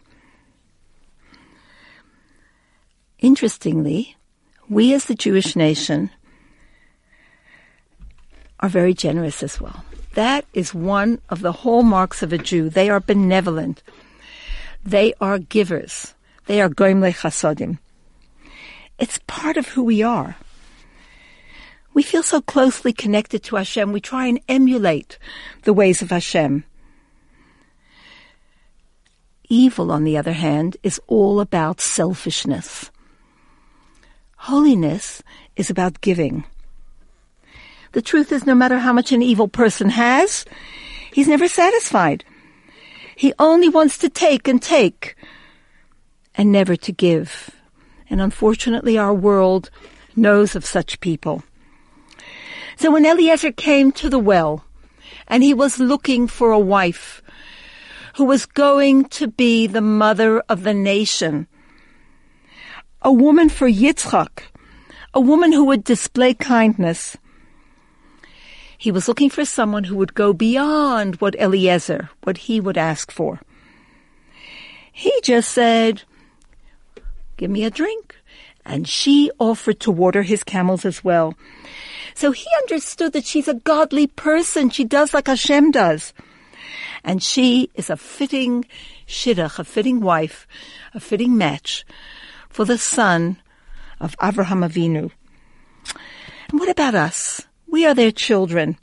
Interestingly, 3.18 4.14
we 4.68 4.94
as 4.94 5.06
the 5.06 5.16
Jewish 5.16 5.56
nation 5.56 6.10
are 8.60 8.68
very 8.68 8.94
generous 8.94 9.42
as 9.42 9.60
well. 9.60 9.84
That 10.14 10.44
is 10.54 10.72
one 10.72 11.20
of 11.28 11.40
the 11.40 11.50
hallmarks 11.50 12.22
of 12.22 12.32
a 12.32 12.38
Jew. 12.38 12.70
They 12.70 12.88
are 12.88 13.00
benevolent. 13.00 13.82
They 14.84 15.14
are 15.20 15.40
givers. 15.40 16.14
They 16.44 16.60
are 16.60 16.68
goimle 16.68 17.12
chasodim. 17.12 17.80
It's 19.00 19.18
part 19.26 19.56
of 19.56 19.66
who 19.66 19.82
we 19.82 20.00
are 20.04 20.36
we 21.96 22.02
feel 22.02 22.22
so 22.22 22.42
closely 22.42 22.92
connected 22.92 23.42
to 23.42 23.56
Hashem, 23.56 23.90
we 23.90 24.02
try 24.02 24.26
and 24.26 24.38
emulate 24.50 25.18
the 25.62 25.72
ways 25.72 26.02
of 26.02 26.10
Hashem. 26.10 26.62
Evil, 29.48 29.90
on 29.90 30.04
the 30.04 30.18
other 30.18 30.34
hand, 30.34 30.76
is 30.82 31.00
all 31.06 31.40
about 31.40 31.80
selfishness. 31.80 32.90
Holiness 34.36 35.22
is 35.56 35.70
about 35.70 36.02
giving. 36.02 36.44
The 37.92 38.02
truth 38.02 38.30
is, 38.30 38.44
no 38.44 38.54
matter 38.54 38.78
how 38.78 38.92
much 38.92 39.10
an 39.10 39.22
evil 39.22 39.48
person 39.48 39.88
has, 39.88 40.44
he's 41.14 41.28
never 41.28 41.48
satisfied. 41.48 42.26
He 43.16 43.32
only 43.38 43.70
wants 43.70 43.96
to 43.98 44.10
take 44.10 44.48
and 44.48 44.60
take 44.60 45.16
and 46.34 46.52
never 46.52 46.76
to 46.76 46.92
give. 46.92 47.56
And 48.10 48.20
unfortunately, 48.20 48.98
our 48.98 49.14
world 49.14 49.70
knows 50.14 50.54
of 50.54 50.66
such 50.66 51.00
people. 51.00 51.42
So 52.76 52.90
when 52.90 53.06
Eliezer 53.06 53.52
came 53.52 53.90
to 53.92 54.10
the 54.10 54.18
well 54.18 54.64
and 55.26 55.42
he 55.42 55.54
was 55.54 55.78
looking 55.78 56.28
for 56.28 56.52
a 56.52 56.58
wife 56.58 57.22
who 58.16 58.24
was 58.24 58.46
going 58.46 59.06
to 59.06 59.28
be 59.28 59.66
the 59.66 59.80
mother 59.80 60.40
of 60.48 60.62
the 60.62 60.74
nation, 60.74 61.46
a 63.02 63.12
woman 63.12 63.48
for 63.48 63.68
Yitzchak, 63.68 64.42
a 65.14 65.20
woman 65.20 65.52
who 65.52 65.64
would 65.64 65.84
display 65.84 66.34
kindness, 66.34 67.16
he 68.76 68.92
was 68.92 69.08
looking 69.08 69.30
for 69.30 69.44
someone 69.44 69.84
who 69.84 69.96
would 69.96 70.14
go 70.14 70.34
beyond 70.34 71.16
what 71.16 71.34
Eliezer, 71.40 72.10
what 72.24 72.36
he 72.36 72.60
would 72.60 72.76
ask 72.76 73.10
for. 73.10 73.40
He 74.92 75.12
just 75.22 75.50
said, 75.50 76.02
give 77.38 77.50
me 77.50 77.64
a 77.64 77.70
drink. 77.70 78.16
And 78.66 78.86
she 78.88 79.30
offered 79.38 79.80
to 79.80 79.90
water 79.90 80.22
his 80.22 80.42
camels 80.42 80.84
as 80.84 81.04
well. 81.04 81.34
So 82.16 82.32
he 82.32 82.46
understood 82.62 83.12
that 83.12 83.26
she's 83.26 83.46
a 83.46 83.52
godly 83.52 84.06
person. 84.06 84.70
She 84.70 84.84
does 84.84 85.12
like 85.12 85.26
Hashem 85.26 85.70
does. 85.70 86.14
And 87.04 87.22
she 87.22 87.70
is 87.74 87.90
a 87.90 87.96
fitting 87.98 88.64
shidduch, 89.06 89.58
a 89.58 89.64
fitting 89.64 90.00
wife, 90.00 90.48
a 90.94 90.98
fitting 90.98 91.36
match 91.36 91.84
for 92.48 92.64
the 92.64 92.78
son 92.78 93.36
of 94.00 94.16
Avraham 94.16 94.66
Avinu. 94.66 95.10
And 96.48 96.58
what 96.58 96.70
about 96.70 96.94
us? 96.94 97.42
We 97.66 97.84
are 97.84 97.94
their 97.94 98.12
children. 98.12 98.78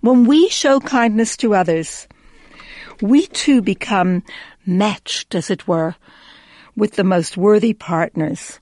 When 0.00 0.26
we 0.26 0.48
show 0.48 0.80
kindness 0.80 1.36
to 1.38 1.54
others, 1.54 2.08
we 3.00 3.28
too 3.28 3.62
become 3.62 4.24
matched, 4.66 5.36
as 5.36 5.48
it 5.48 5.68
were, 5.68 5.94
with 6.74 6.96
the 6.96 7.04
most 7.04 7.36
worthy 7.36 7.72
partners. 7.72 8.58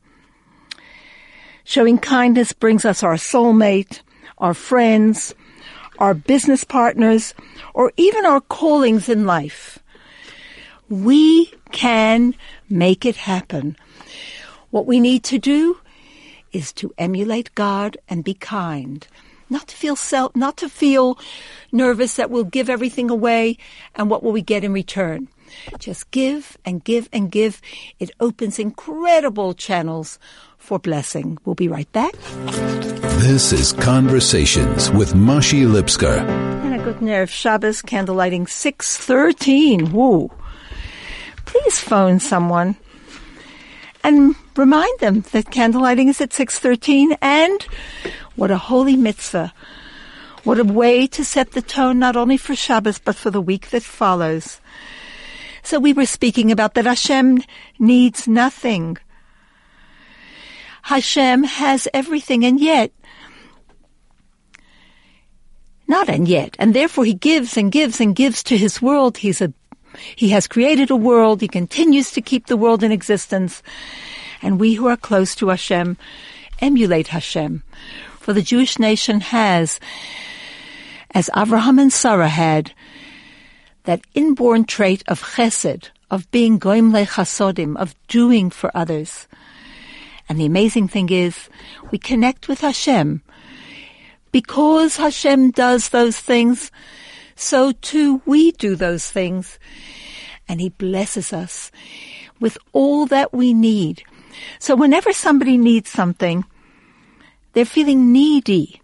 Showing 1.65 1.99
kindness 1.99 2.53
brings 2.53 2.85
us 2.85 3.03
our 3.03 3.15
soulmate, 3.15 4.01
our 4.39 4.55
friends, 4.55 5.35
our 5.99 6.15
business 6.15 6.65
partners, 6.65 7.35
or 7.75 7.93
even 7.97 8.27
our 8.27 8.41
callings 8.41 9.09
in 9.09 9.27
life. 9.27 9.79
We 10.89 11.53
can 11.71 12.35
make 12.69 13.07
it 13.07 13.17
happen. 13.17 13.77
What 14.71 14.87
we 14.87 15.01
need 15.01 15.23
to 15.25 15.39
do 15.39 15.79
is 16.53 16.73
to 16.75 16.93
emulate 16.99 17.55
God 17.55 17.97
and 18.09 18.25
be 18.25 18.35
kind. 18.35 19.07
Not 19.49 19.69
to 19.69 19.77
feel 19.77 19.97
self, 19.97 20.35
not 20.35 20.57
to 20.59 20.69
feel 20.69 21.19
nervous 21.71 22.15
that 22.15 22.31
we'll 22.31 22.45
give 22.45 22.71
everything 22.71 23.11
away 23.11 23.59
and 23.95 24.09
what 24.09 24.23
will 24.23 24.33
we 24.33 24.43
get 24.43 24.65
in 24.65 24.73
return. 24.73 25.29
Just 25.79 26.11
give 26.11 26.57
and 26.65 26.83
give 26.83 27.09
and 27.13 27.31
give. 27.31 27.61
It 27.99 28.11
opens 28.19 28.59
incredible 28.59 29.53
channels 29.53 30.19
for 30.63 30.79
blessing. 30.79 31.39
We'll 31.45 31.55
be 31.55 31.69
right 31.69 31.91
back. 31.93 32.15
This 33.23 33.53
is 33.53 33.73
Conversations 33.75 34.91
with 34.91 35.13
Mashi 35.13 35.67
Lipskar. 35.67 36.19
And 36.65 36.75
a 36.81 36.83
good 36.83 37.03
nerve 37.03 37.31
Shabbos, 37.31 37.83
candle 37.83 38.15
lighting 38.15 38.47
613. 38.47 39.93
Woo. 39.93 40.31
please 41.45 41.79
phone 41.79 42.19
someone 42.19 42.77
and 44.05 44.35
remind 44.57 44.99
them 45.01 45.21
that 45.33 45.47
candlelighting 45.47 46.09
is 46.09 46.21
at 46.21 46.31
6.13 46.31 47.17
and 47.21 47.63
what 48.37 48.51
a 48.51 48.59
holy 48.59 48.97
mitzvah. 48.97 49.53
What 50.45 50.59
a 50.59 50.65
way 50.65 51.07
to 51.09 51.25
set 51.25 51.53
the 51.53 51.63
tone 51.63 51.99
not 51.99 52.17
only 52.17 52.37
for 52.37 52.55
Shabbos 52.55 52.99
but 52.99 53.17
for 53.17 53.31
the 53.31 53.41
week 53.41 53.71
that 53.71 53.83
follows. 53.83 54.61
So 55.63 55.79
we 55.79 55.93
were 55.93 56.07
speaking 56.07 56.51
about 56.51 56.75
that 56.75 56.87
Hashem 56.87 57.43
needs 57.79 58.27
nothing. 58.27 58.99
Hashem 60.83 61.45
has 61.45 61.89
everything 61.95 62.45
and 62.45 62.61
yet 62.61 62.93
not 65.93 66.09
and 66.09 66.27
yet. 66.27 66.57
And 66.59 66.75
therefore 66.75 67.05
he 67.05 67.13
gives 67.13 67.59
and 67.59 67.71
gives 67.71 68.01
and 68.01 68.17
gives 68.17 68.43
to 68.45 68.57
his 68.57 68.81
world. 68.81 69.19
He's 69.19 69.43
a 69.43 69.53
he 70.17 70.31
has 70.31 70.49
created 70.49 70.91
a 70.91 70.97
world. 70.97 71.43
He 71.43 71.49
continues 71.49 72.13
to 72.13 72.23
keep 72.23 72.47
the 72.47 72.57
world 72.57 72.83
in 72.83 72.91
existence. 72.91 73.63
And 74.41 74.59
we 74.59 74.73
who 74.73 74.89
are 74.89 74.97
close 74.97 75.35
to 75.37 75.49
Hashem 75.49 75.99
emulate 76.61 77.09
Hashem. 77.09 77.63
For 78.21 78.33
the 78.33 78.41
Jewish 78.41 78.79
nation 78.79 79.21
has, 79.21 79.79
as 81.11 81.29
Abraham 81.37 81.79
and 81.79 81.93
Sarah 81.93 82.29
had, 82.29 82.73
that 83.85 84.01
inborn 84.15 84.65
trait 84.65 85.03
of 85.09 85.21
chesed, 85.21 85.91
of 86.11 86.31
being 86.31 86.59
gomlei 86.59 87.07
chasodim, 87.07 87.77
of 87.77 87.95
doing 88.09 88.49
for 88.49 88.71
others. 88.75 89.29
And 90.33 90.41
the 90.41 90.47
amazing 90.47 90.89
thing 90.89 91.11
is, 91.11 91.51
we 91.91 91.99
connect 91.99 92.49
with 92.49 92.61
Hashem. 92.61 93.21
Because 94.31 94.97
Hashem 94.97 95.51
does 95.51 95.91
those 95.91 96.17
things, 96.17 96.71
so 97.37 97.73
too 97.73 98.23
we 98.25 98.53
do 98.53 98.75
those 98.75 99.11
things. 99.11 99.59
And 100.49 100.59
He 100.59 100.71
blesses 100.71 101.35
us 101.35 101.71
with 102.41 102.57
all 102.73 103.05
that 103.09 103.35
we 103.35 103.53
need. 103.53 104.05
So 104.59 104.75
whenever 104.75 105.13
somebody 105.13 105.59
needs 105.59 105.91
something, 105.91 106.47
they're 107.53 107.67
feeling 107.67 108.11
needy. 108.11 108.81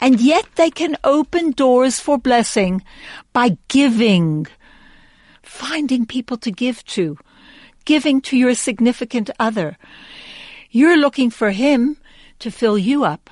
And 0.00 0.20
yet 0.20 0.46
they 0.56 0.70
can 0.70 0.96
open 1.04 1.52
doors 1.52 2.00
for 2.00 2.18
blessing 2.18 2.82
by 3.32 3.56
giving, 3.68 4.48
finding 5.44 6.06
people 6.06 6.38
to 6.38 6.50
give 6.50 6.84
to, 6.86 7.16
giving 7.84 8.20
to 8.22 8.36
your 8.36 8.56
significant 8.56 9.30
other. 9.38 9.78
You're 10.70 10.96
looking 10.96 11.30
for 11.30 11.50
him 11.50 11.96
to 12.38 12.50
fill 12.50 12.78
you 12.78 13.04
up. 13.04 13.30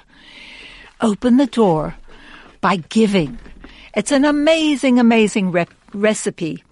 Open 1.01 1.37
the 1.37 1.47
door 1.47 1.97
by 2.61 2.77
giving. 2.77 3.39
It's 3.95 4.13
an 4.13 4.25
amazing, 4.25 4.99
amazing 4.99 5.55
recipe. 5.93 6.65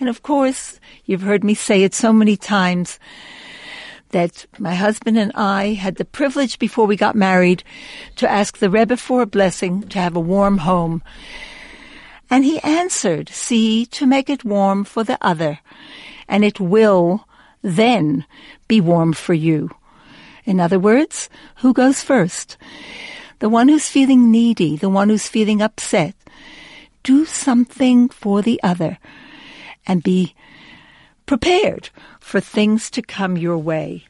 And 0.00 0.08
of 0.08 0.22
course, 0.22 0.78
you've 1.04 1.22
heard 1.22 1.42
me 1.42 1.54
say 1.54 1.82
it 1.82 1.94
so 1.94 2.12
many 2.12 2.36
times 2.36 2.98
that 4.10 4.46
my 4.58 4.74
husband 4.74 5.18
and 5.18 5.32
I 5.34 5.74
had 5.74 5.96
the 5.96 6.04
privilege 6.04 6.58
before 6.58 6.86
we 6.86 6.96
got 6.96 7.14
married 7.14 7.62
to 8.16 8.30
ask 8.30 8.58
the 8.58 8.70
Rebbe 8.70 8.96
for 8.96 9.22
a 9.22 9.26
blessing 9.26 9.82
to 9.88 9.98
have 9.98 10.16
a 10.16 10.20
warm 10.20 10.58
home. 10.58 11.02
And 12.30 12.44
he 12.44 12.58
answered, 12.60 13.28
see, 13.28 13.86
to 13.86 14.06
make 14.06 14.30
it 14.30 14.44
warm 14.44 14.84
for 14.84 15.04
the 15.04 15.18
other, 15.20 15.60
and 16.28 16.44
it 16.44 16.60
will 16.60 17.26
then 17.62 18.24
be 18.66 18.80
warm 18.80 19.12
for 19.12 19.34
you. 19.34 19.70
In 20.44 20.60
other 20.60 20.78
words, 20.78 21.28
who 21.56 21.72
goes 21.72 22.02
first? 22.02 22.56
The 23.40 23.48
one 23.48 23.68
who's 23.68 23.88
feeling 23.88 24.30
needy, 24.30 24.76
the 24.76 24.88
one 24.88 25.08
who's 25.08 25.28
feeling 25.28 25.62
upset, 25.62 26.14
do 27.02 27.24
something 27.24 28.08
for 28.08 28.42
the 28.42 28.60
other 28.62 28.98
and 29.86 30.02
be 30.02 30.34
prepared 31.26 31.90
for 32.20 32.40
things 32.40 32.90
to 32.90 33.02
come 33.02 33.36
your 33.36 33.58
way. 33.58 34.06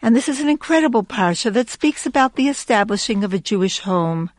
And 0.00 0.14
this 0.14 0.28
is 0.28 0.40
an 0.40 0.50
incredible 0.50 1.02
parsha 1.02 1.50
that 1.54 1.70
speaks 1.70 2.04
about 2.04 2.36
the 2.36 2.48
establishing 2.48 3.24
of 3.24 3.32
a 3.32 3.38
Jewish 3.38 3.78
home 3.80 4.30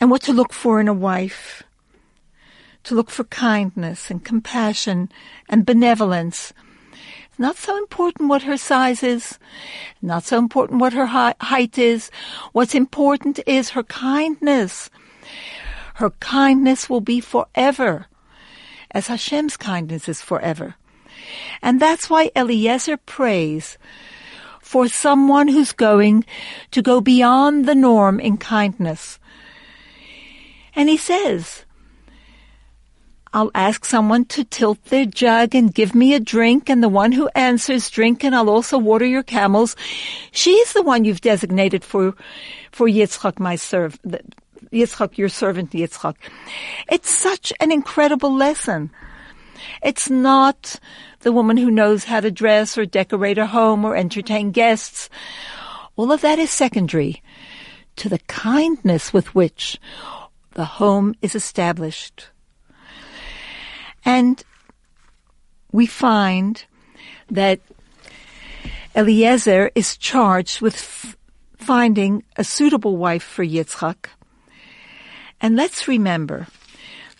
and 0.00 0.10
what 0.10 0.22
to 0.22 0.32
look 0.32 0.52
for 0.52 0.80
in 0.80 0.88
a 0.88 0.92
wife. 0.92 1.62
To 2.86 2.94
look 2.94 3.10
for 3.10 3.24
kindness 3.24 4.10
and 4.10 4.24
compassion 4.24 5.10
and 5.48 5.66
benevolence. 5.66 6.52
Not 7.38 7.56
so 7.56 7.76
important 7.76 8.28
what 8.28 8.42
her 8.42 8.56
size 8.56 9.02
is, 9.02 9.38
not 10.00 10.24
so 10.24 10.38
important 10.38 10.80
what 10.80 10.94
her 10.94 11.06
height 11.06 11.78
is. 11.78 12.10
What's 12.52 12.74
important 12.74 13.38
is 13.46 13.70
her 13.70 13.82
kindness 13.82 14.88
her 15.96 16.10
kindness 16.20 16.90
will 16.90 17.00
be 17.00 17.20
forever, 17.20 18.06
as 18.90 19.06
Hashem's 19.06 19.56
kindness 19.56 20.10
is 20.10 20.20
forever. 20.20 20.74
And 21.62 21.80
that's 21.80 22.10
why 22.10 22.30
Eliezer 22.36 22.98
prays 22.98 23.78
for 24.60 24.88
someone 24.88 25.48
who's 25.48 25.72
going 25.72 26.26
to 26.72 26.82
go 26.82 27.00
beyond 27.00 27.64
the 27.64 27.74
norm 27.74 28.20
in 28.20 28.36
kindness. 28.36 29.18
And 30.74 30.90
he 30.90 30.98
says, 30.98 31.64
I'll 33.36 33.50
ask 33.54 33.84
someone 33.84 34.24
to 34.32 34.44
tilt 34.44 34.82
their 34.86 35.04
jug 35.04 35.54
and 35.54 35.74
give 35.74 35.94
me 35.94 36.14
a 36.14 36.20
drink, 36.20 36.70
and 36.70 36.82
the 36.82 36.88
one 36.88 37.12
who 37.12 37.28
answers 37.34 37.90
drink, 37.90 38.24
and 38.24 38.34
I'll 38.34 38.48
also 38.48 38.78
water 38.78 39.04
your 39.04 39.22
camels. 39.22 39.76
She's 40.30 40.72
the 40.72 40.80
one 40.80 41.04
you've 41.04 41.20
designated 41.20 41.84
for, 41.84 42.14
for 42.72 42.86
Yitzchak, 42.86 43.38
my 43.38 43.56
serv, 43.56 43.98
Yitzchak, 44.72 45.18
your 45.18 45.28
servant 45.28 45.72
Yitzchak. 45.72 46.14
It's 46.90 47.14
such 47.14 47.52
an 47.60 47.70
incredible 47.70 48.34
lesson. 48.34 48.90
It's 49.82 50.08
not 50.08 50.80
the 51.20 51.30
woman 51.30 51.58
who 51.58 51.70
knows 51.70 52.04
how 52.04 52.20
to 52.20 52.30
dress 52.30 52.78
or 52.78 52.86
decorate 52.86 53.36
a 53.36 53.44
home 53.44 53.84
or 53.84 53.94
entertain 53.94 54.50
guests. 54.50 55.10
All 55.96 56.10
of 56.10 56.22
that 56.22 56.38
is 56.38 56.50
secondary 56.50 57.22
to 57.96 58.08
the 58.08 58.20
kindness 58.20 59.12
with 59.12 59.34
which 59.34 59.78
the 60.52 60.64
home 60.64 61.14
is 61.20 61.34
established. 61.34 62.30
And 64.06 64.42
we 65.72 65.84
find 65.84 66.64
that 67.28 67.60
Eliezer 68.94 69.70
is 69.74 69.96
charged 69.96 70.60
with 70.62 70.74
f- 70.74 71.16
finding 71.58 72.22
a 72.36 72.44
suitable 72.44 72.96
wife 72.96 73.24
for 73.24 73.44
Yitzchak. 73.44 74.06
And 75.40 75.56
let's 75.56 75.88
remember 75.88 76.46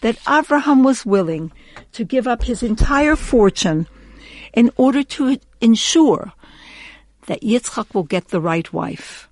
that 0.01 0.19
Abraham 0.29 0.85
was 0.85 1.05
willing 1.05 1.51
to 1.93 2.05
give 2.05 2.29
up 2.29 2.45
his 2.45 2.63
entire 2.63 3.17
fortune 3.17 3.89
in 4.55 4.71
order 4.77 5.03
to 5.03 5.39
ensure 5.61 6.33
that 7.27 7.43
Yitzchak 7.43 7.95
will 7.95 8.05
get 8.05 8.29
the 8.29 8.41
right 8.41 8.73
wife, 8.73 9.29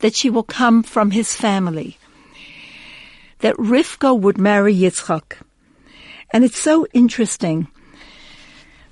that 0.00 0.14
she 0.14 0.28
will 0.28 0.42
come 0.44 0.82
from 0.82 1.10
his 1.10 1.34
family, 1.34 1.96
that 3.38 3.56
Rivka 3.56 4.18
would 4.18 4.36
marry 4.36 4.74
Yitzchak. 4.74 5.38
And 6.30 6.44
it's 6.44 6.60
so 6.60 6.86
interesting. 6.92 7.68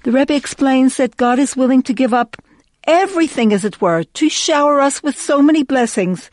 The 0.05 0.13
Rebbe 0.13 0.35
explains 0.35 0.97
that 0.97 1.17
God 1.17 1.39
is 1.39 1.57
willing 1.57 1.83
to 1.85 1.93
give 1.93 2.15
up 2.15 2.37
everything, 2.85 3.53
as 3.53 3.65
it 3.65 3.81
were, 3.81 4.05
to 4.05 4.29
shower 4.29 4.81
us 4.81 5.03
with 5.03 5.19
so 5.19 5.41
many 5.43 5.63
blessings 5.63 6.31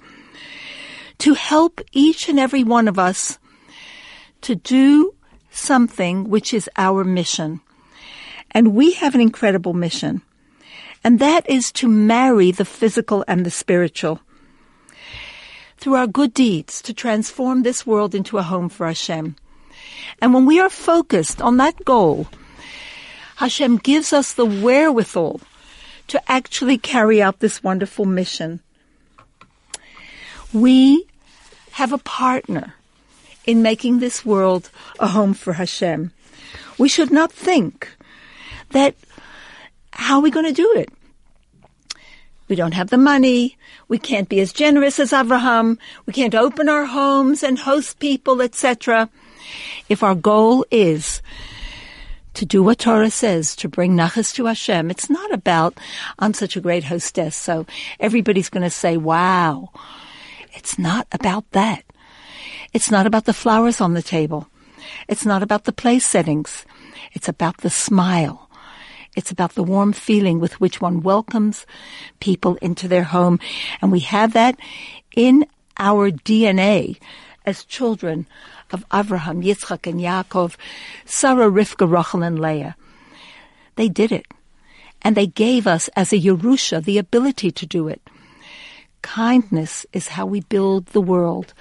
to 1.19 1.33
help 1.35 1.81
each 1.91 2.27
and 2.29 2.39
every 2.39 2.63
one 2.63 2.87
of 2.87 2.97
us 2.97 3.37
to 4.41 4.55
do 4.55 5.13
something 5.51 6.29
which 6.29 6.53
is 6.53 6.69
our 6.77 7.03
mission. 7.03 7.61
And 8.49 8.73
we 8.73 8.93
have 8.93 9.13
an 9.13 9.21
incredible 9.21 9.73
mission. 9.73 10.23
And 11.03 11.19
that 11.19 11.49
is 11.49 11.71
to 11.73 11.87
marry 11.87 12.51
the 12.51 12.65
physical 12.65 13.23
and 13.27 13.45
the 13.45 13.51
spiritual. 13.51 14.19
Through 15.77 15.95
our 15.95 16.07
good 16.07 16.33
deeds 16.33 16.81
to 16.83 16.93
transform 16.93 17.63
this 17.63 17.85
world 17.85 18.13
into 18.13 18.37
a 18.37 18.43
home 18.43 18.69
for 18.69 18.87
Hashem. 18.87 19.35
And 20.21 20.33
when 20.33 20.45
we 20.45 20.59
are 20.59 20.69
focused 20.69 21.41
on 21.41 21.57
that 21.57 21.83
goal, 21.85 22.27
Hashem 23.37 23.77
gives 23.77 24.13
us 24.13 24.33
the 24.33 24.45
wherewithal 24.45 25.41
to 26.07 26.21
actually 26.31 26.77
carry 26.77 27.21
out 27.21 27.39
this 27.39 27.63
wonderful 27.63 28.05
mission. 28.05 28.59
We 30.53 31.07
have 31.71 31.93
a 31.93 31.97
partner 31.97 32.75
in 33.45 33.61
making 33.61 33.99
this 33.99 34.25
world 34.25 34.69
a 34.99 35.07
home 35.07 35.33
for 35.33 35.53
Hashem. 35.53 36.11
We 36.77 36.89
should 36.89 37.11
not 37.11 37.31
think 37.31 37.89
that 38.71 38.95
how 39.93 40.17
are 40.17 40.21
we 40.21 40.31
going 40.31 40.45
to 40.45 40.53
do 40.53 40.73
it? 40.75 40.89
We 42.47 42.55
don't 42.55 42.73
have 42.73 42.89
the 42.89 42.97
money. 42.97 43.57
We 43.87 43.97
can't 43.97 44.27
be 44.27 44.41
as 44.41 44.51
generous 44.51 44.99
as 44.99 45.13
Abraham. 45.13 45.79
We 46.05 46.13
can't 46.13 46.35
open 46.35 46.67
our 46.67 46.85
homes 46.85 47.43
and 47.43 47.57
host 47.57 47.99
people, 47.99 48.41
etc. 48.41 49.09
If 49.89 50.03
our 50.03 50.15
goal 50.15 50.65
is 50.71 51.21
to 52.33 52.45
do 52.45 52.63
what 52.63 52.79
Torah 52.79 53.11
says, 53.11 53.55
to 53.57 53.67
bring 53.67 53.95
nachas 53.95 54.33
to 54.35 54.45
Hashem, 54.45 54.89
it's 54.89 55.09
not 55.09 55.33
about, 55.33 55.77
I'm 56.19 56.33
such 56.33 56.55
a 56.55 56.61
great 56.61 56.85
hostess, 56.85 57.35
so 57.35 57.65
everybody's 57.99 58.49
going 58.49 58.63
to 58.63 58.69
say, 58.69 58.97
wow, 58.97 59.69
it's 60.53 60.79
not 60.79 61.07
about 61.11 61.49
that. 61.51 61.83
It's 62.73 62.89
not 62.89 63.05
about 63.05 63.25
the 63.25 63.33
flowers 63.33 63.81
on 63.81 63.93
the 63.93 64.01
table. 64.01 64.47
It's 65.07 65.25
not 65.25 65.43
about 65.43 65.65
the 65.65 65.73
place 65.73 66.05
settings. 66.05 66.65
It's 67.13 67.27
about 67.27 67.57
the 67.57 67.69
smile. 67.69 68.49
It's 69.15 69.31
about 69.31 69.55
the 69.55 69.63
warm 69.63 69.91
feeling 69.91 70.39
with 70.39 70.59
which 70.61 70.79
one 70.79 71.01
welcomes 71.01 71.65
people 72.21 72.55
into 72.61 72.87
their 72.87 73.03
home. 73.03 73.39
And 73.81 73.91
we 73.91 73.99
have 74.01 74.33
that 74.33 74.57
in 75.15 75.45
our 75.77 76.11
DNA 76.11 76.97
as 77.45 77.65
children 77.65 78.25
of 78.73 78.85
Abraham, 78.93 79.41
Yitzchak, 79.41 79.87
and 79.87 79.99
Yaakov, 79.99 80.55
Sarah, 81.05 81.49
Rivka, 81.49 81.89
Rachel, 81.89 82.23
and 82.23 82.39
Leah. 82.39 82.75
They 83.75 83.89
did 83.89 84.11
it. 84.11 84.25
And 85.01 85.15
they 85.17 85.27
gave 85.27 85.65
us 85.67 85.89
as 85.95 86.13
a 86.13 86.19
Yerusha 86.19 86.83
the 86.83 86.97
ability 86.97 87.51
to 87.51 87.65
do 87.65 87.87
it. 87.87 88.01
Kindness 89.01 89.85
is 89.93 90.09
how 90.09 90.25
we 90.25 90.41
build 90.41 90.87
the 90.87 91.01
world. 91.01 91.53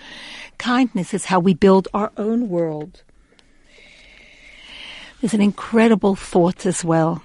Kindness 0.59 1.15
is 1.15 1.25
how 1.27 1.41
we 1.41 1.55
build 1.55 1.89
our 1.95 2.13
own 2.17 2.49
world. 2.49 3.03
There's 5.21 5.35
an 5.35 5.41
incredible 5.41 6.17
thought 6.17 6.67
as 6.67 6.85
well. 6.85 7.23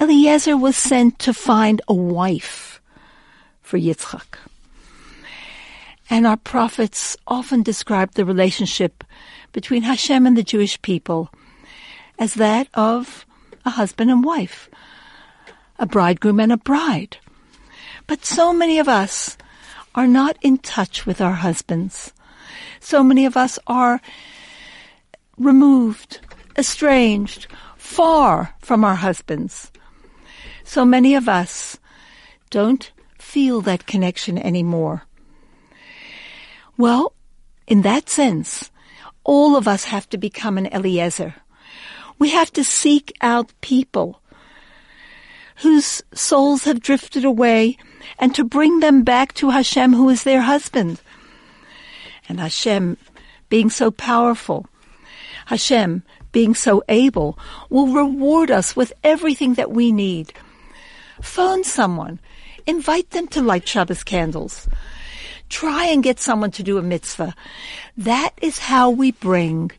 Eliezer 0.00 0.56
was 0.56 0.76
sent 0.76 1.18
to 1.20 1.34
find 1.34 1.82
a 1.88 1.94
wife 1.94 2.80
for 3.62 3.78
Yitzchak. 3.78 4.47
And 6.10 6.26
our 6.26 6.36
prophets 6.36 7.16
often 7.26 7.62
describe 7.62 8.12
the 8.12 8.24
relationship 8.24 9.04
between 9.52 9.82
Hashem 9.82 10.26
and 10.26 10.36
the 10.36 10.42
Jewish 10.42 10.80
people 10.80 11.30
as 12.18 12.34
that 12.34 12.68
of 12.74 13.26
a 13.64 13.70
husband 13.70 14.10
and 14.10 14.24
wife, 14.24 14.68
a 15.78 15.86
bridegroom 15.86 16.40
and 16.40 16.52
a 16.52 16.56
bride. 16.56 17.18
But 18.06 18.24
so 18.24 18.52
many 18.52 18.78
of 18.78 18.88
us 18.88 19.36
are 19.94 20.06
not 20.06 20.36
in 20.40 20.58
touch 20.58 21.04
with 21.04 21.20
our 21.20 21.32
husbands. 21.32 22.12
So 22.80 23.02
many 23.02 23.26
of 23.26 23.36
us 23.36 23.58
are 23.66 24.00
removed, 25.36 26.20
estranged, 26.56 27.46
far 27.76 28.54
from 28.60 28.84
our 28.84 28.96
husbands. 28.96 29.70
So 30.64 30.84
many 30.84 31.14
of 31.14 31.28
us 31.28 31.78
don't 32.50 32.90
feel 33.18 33.60
that 33.62 33.86
connection 33.86 34.38
anymore. 34.38 35.07
Well, 36.78 37.12
in 37.66 37.82
that 37.82 38.08
sense, 38.08 38.70
all 39.24 39.56
of 39.56 39.66
us 39.66 39.84
have 39.84 40.08
to 40.10 40.16
become 40.16 40.56
an 40.56 40.72
Eliezer. 40.72 41.34
We 42.20 42.30
have 42.30 42.52
to 42.52 42.62
seek 42.62 43.12
out 43.20 43.52
people 43.60 44.22
whose 45.56 46.02
souls 46.14 46.64
have 46.64 46.80
drifted 46.80 47.24
away 47.24 47.76
and 48.16 48.32
to 48.36 48.44
bring 48.44 48.78
them 48.78 49.02
back 49.02 49.34
to 49.34 49.50
Hashem 49.50 49.92
who 49.92 50.08
is 50.08 50.22
their 50.22 50.42
husband. 50.42 51.02
And 52.28 52.38
Hashem 52.38 52.96
being 53.48 53.70
so 53.70 53.90
powerful, 53.90 54.66
Hashem 55.46 56.04
being 56.30 56.54
so 56.54 56.84
able 56.88 57.38
will 57.70 57.88
reward 57.88 58.52
us 58.52 58.76
with 58.76 58.92
everything 59.02 59.54
that 59.54 59.72
we 59.72 59.90
need. 59.90 60.32
Phone 61.20 61.64
someone. 61.64 62.20
Invite 62.66 63.10
them 63.10 63.26
to 63.28 63.42
light 63.42 63.66
Shabbos 63.66 64.04
candles. 64.04 64.68
Try 65.48 65.86
and 65.86 66.02
get 66.02 66.20
someone 66.20 66.50
to 66.52 66.62
do 66.62 66.78
a 66.78 66.82
mitzvah. 66.82 67.34
That 67.96 68.30
is 68.42 68.58
how 68.58 68.90
we 68.90 69.12
bring 69.12 69.70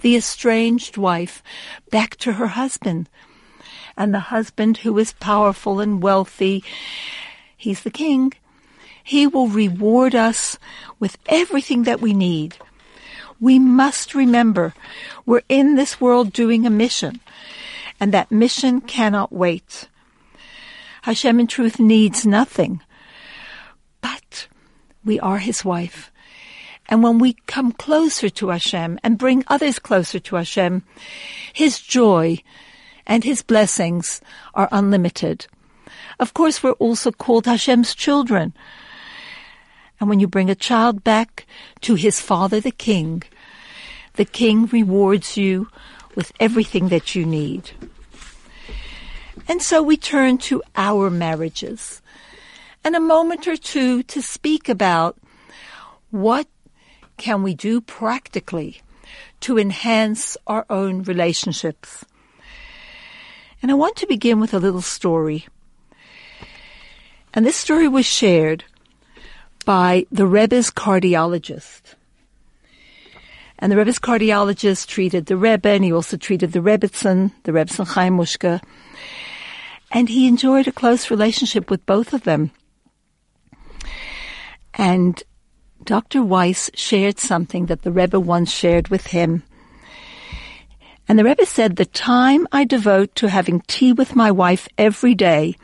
the 0.00 0.16
estranged 0.16 0.96
wife 0.96 1.42
back 1.90 2.16
to 2.16 2.34
her 2.34 2.48
husband. 2.48 3.08
And 3.96 4.12
the 4.12 4.20
husband 4.20 4.78
who 4.78 4.98
is 4.98 5.12
powerful 5.12 5.80
and 5.80 6.02
wealthy, 6.02 6.64
he's 7.56 7.82
the 7.82 7.90
king. 7.90 8.32
He 9.04 9.26
will 9.26 9.48
reward 9.48 10.14
us 10.14 10.58
with 10.98 11.18
everything 11.26 11.84
that 11.84 12.00
we 12.00 12.14
need. 12.14 12.56
We 13.40 13.58
must 13.58 14.14
remember 14.14 14.74
we're 15.26 15.42
in 15.48 15.74
this 15.74 16.00
world 16.00 16.32
doing 16.32 16.64
a 16.64 16.70
mission 16.70 17.20
and 18.02 18.12
that 18.12 18.32
mission 18.32 18.80
cannot 18.80 19.32
wait. 19.32 19.88
Hashem 21.02 21.38
in 21.38 21.46
truth 21.46 21.78
needs 21.78 22.26
nothing, 22.26 22.80
we 25.04 25.18
are 25.20 25.38
his 25.38 25.64
wife. 25.64 26.10
And 26.86 27.02
when 27.02 27.18
we 27.18 27.34
come 27.46 27.72
closer 27.72 28.28
to 28.28 28.48
Hashem 28.48 28.98
and 29.02 29.18
bring 29.18 29.44
others 29.46 29.78
closer 29.78 30.18
to 30.18 30.36
Hashem, 30.36 30.82
his 31.52 31.80
joy 31.80 32.42
and 33.06 33.24
his 33.24 33.42
blessings 33.42 34.20
are 34.54 34.68
unlimited. 34.72 35.46
Of 36.18 36.34
course, 36.34 36.62
we're 36.62 36.72
also 36.72 37.10
called 37.10 37.46
Hashem's 37.46 37.94
children. 37.94 38.52
And 40.00 40.08
when 40.08 40.20
you 40.20 40.26
bring 40.26 40.50
a 40.50 40.54
child 40.54 41.04
back 41.04 41.46
to 41.82 41.94
his 41.94 42.20
father, 42.20 42.60
the 42.60 42.70
king, 42.70 43.22
the 44.14 44.24
king 44.24 44.66
rewards 44.66 45.36
you 45.36 45.68
with 46.14 46.32
everything 46.38 46.88
that 46.88 47.14
you 47.14 47.24
need. 47.24 47.70
And 49.48 49.62
so 49.62 49.82
we 49.82 49.96
turn 49.96 50.38
to 50.38 50.62
our 50.76 51.08
marriages 51.08 52.01
and 52.84 52.96
a 52.96 53.00
moment 53.00 53.46
or 53.46 53.56
two 53.56 54.02
to 54.04 54.22
speak 54.22 54.68
about 54.68 55.16
what 56.10 56.46
can 57.16 57.42
we 57.42 57.54
do 57.54 57.80
practically 57.80 58.82
to 59.40 59.58
enhance 59.58 60.36
our 60.46 60.66
own 60.70 61.02
relationships. 61.02 62.04
And 63.62 63.70
I 63.70 63.74
want 63.74 63.96
to 63.96 64.06
begin 64.06 64.40
with 64.40 64.54
a 64.54 64.58
little 64.58 64.82
story. 64.82 65.46
And 67.34 67.46
this 67.46 67.56
story 67.56 67.88
was 67.88 68.06
shared 68.06 68.64
by 69.64 70.06
the 70.10 70.26
Rebbe's 70.26 70.70
cardiologist. 70.70 71.94
And 73.58 73.70
the 73.70 73.76
Rebbe's 73.76 74.00
cardiologist 74.00 74.88
treated 74.88 75.26
the 75.26 75.36
Rebbe, 75.36 75.68
and 75.68 75.84
he 75.84 75.92
also 75.92 76.16
treated 76.16 76.52
the 76.52 76.58
Rebbitzin, 76.58 77.30
the 77.44 77.52
Rebbitzin 77.52 77.86
Chaya 77.86 78.10
Mushka. 78.10 78.60
And 79.92 80.08
he 80.08 80.26
enjoyed 80.26 80.66
a 80.66 80.72
close 80.72 81.10
relationship 81.10 81.70
with 81.70 81.86
both 81.86 82.12
of 82.12 82.24
them. 82.24 82.50
And 84.74 85.22
Dr. 85.84 86.22
Weiss 86.22 86.70
shared 86.74 87.18
something 87.18 87.66
that 87.66 87.82
the 87.82 87.92
Rebbe 87.92 88.18
once 88.18 88.50
shared 88.50 88.88
with 88.88 89.08
him. 89.08 89.42
And 91.08 91.18
the 91.18 91.24
Rebbe 91.24 91.44
said, 91.44 91.76
the 91.76 91.84
time 91.84 92.46
I 92.52 92.64
devote 92.64 93.14
to 93.16 93.28
having 93.28 93.60
tea 93.66 93.92
with 93.92 94.16
my 94.16 94.30
wife 94.30 94.68
every 94.78 95.14
day 95.14 95.56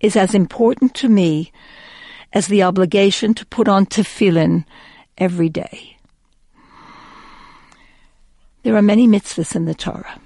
is 0.00 0.16
as 0.16 0.34
important 0.34 0.94
to 0.94 1.08
me 1.08 1.52
as 2.32 2.46
the 2.46 2.62
obligation 2.62 3.34
to 3.34 3.46
put 3.46 3.68
on 3.68 3.86
tefillin 3.86 4.64
every 5.18 5.48
day. 5.48 5.96
There 8.62 8.76
are 8.76 8.82
many 8.82 9.06
mitzvahs 9.06 9.54
in 9.54 9.64
the 9.64 9.74
Torah, 9.74 10.20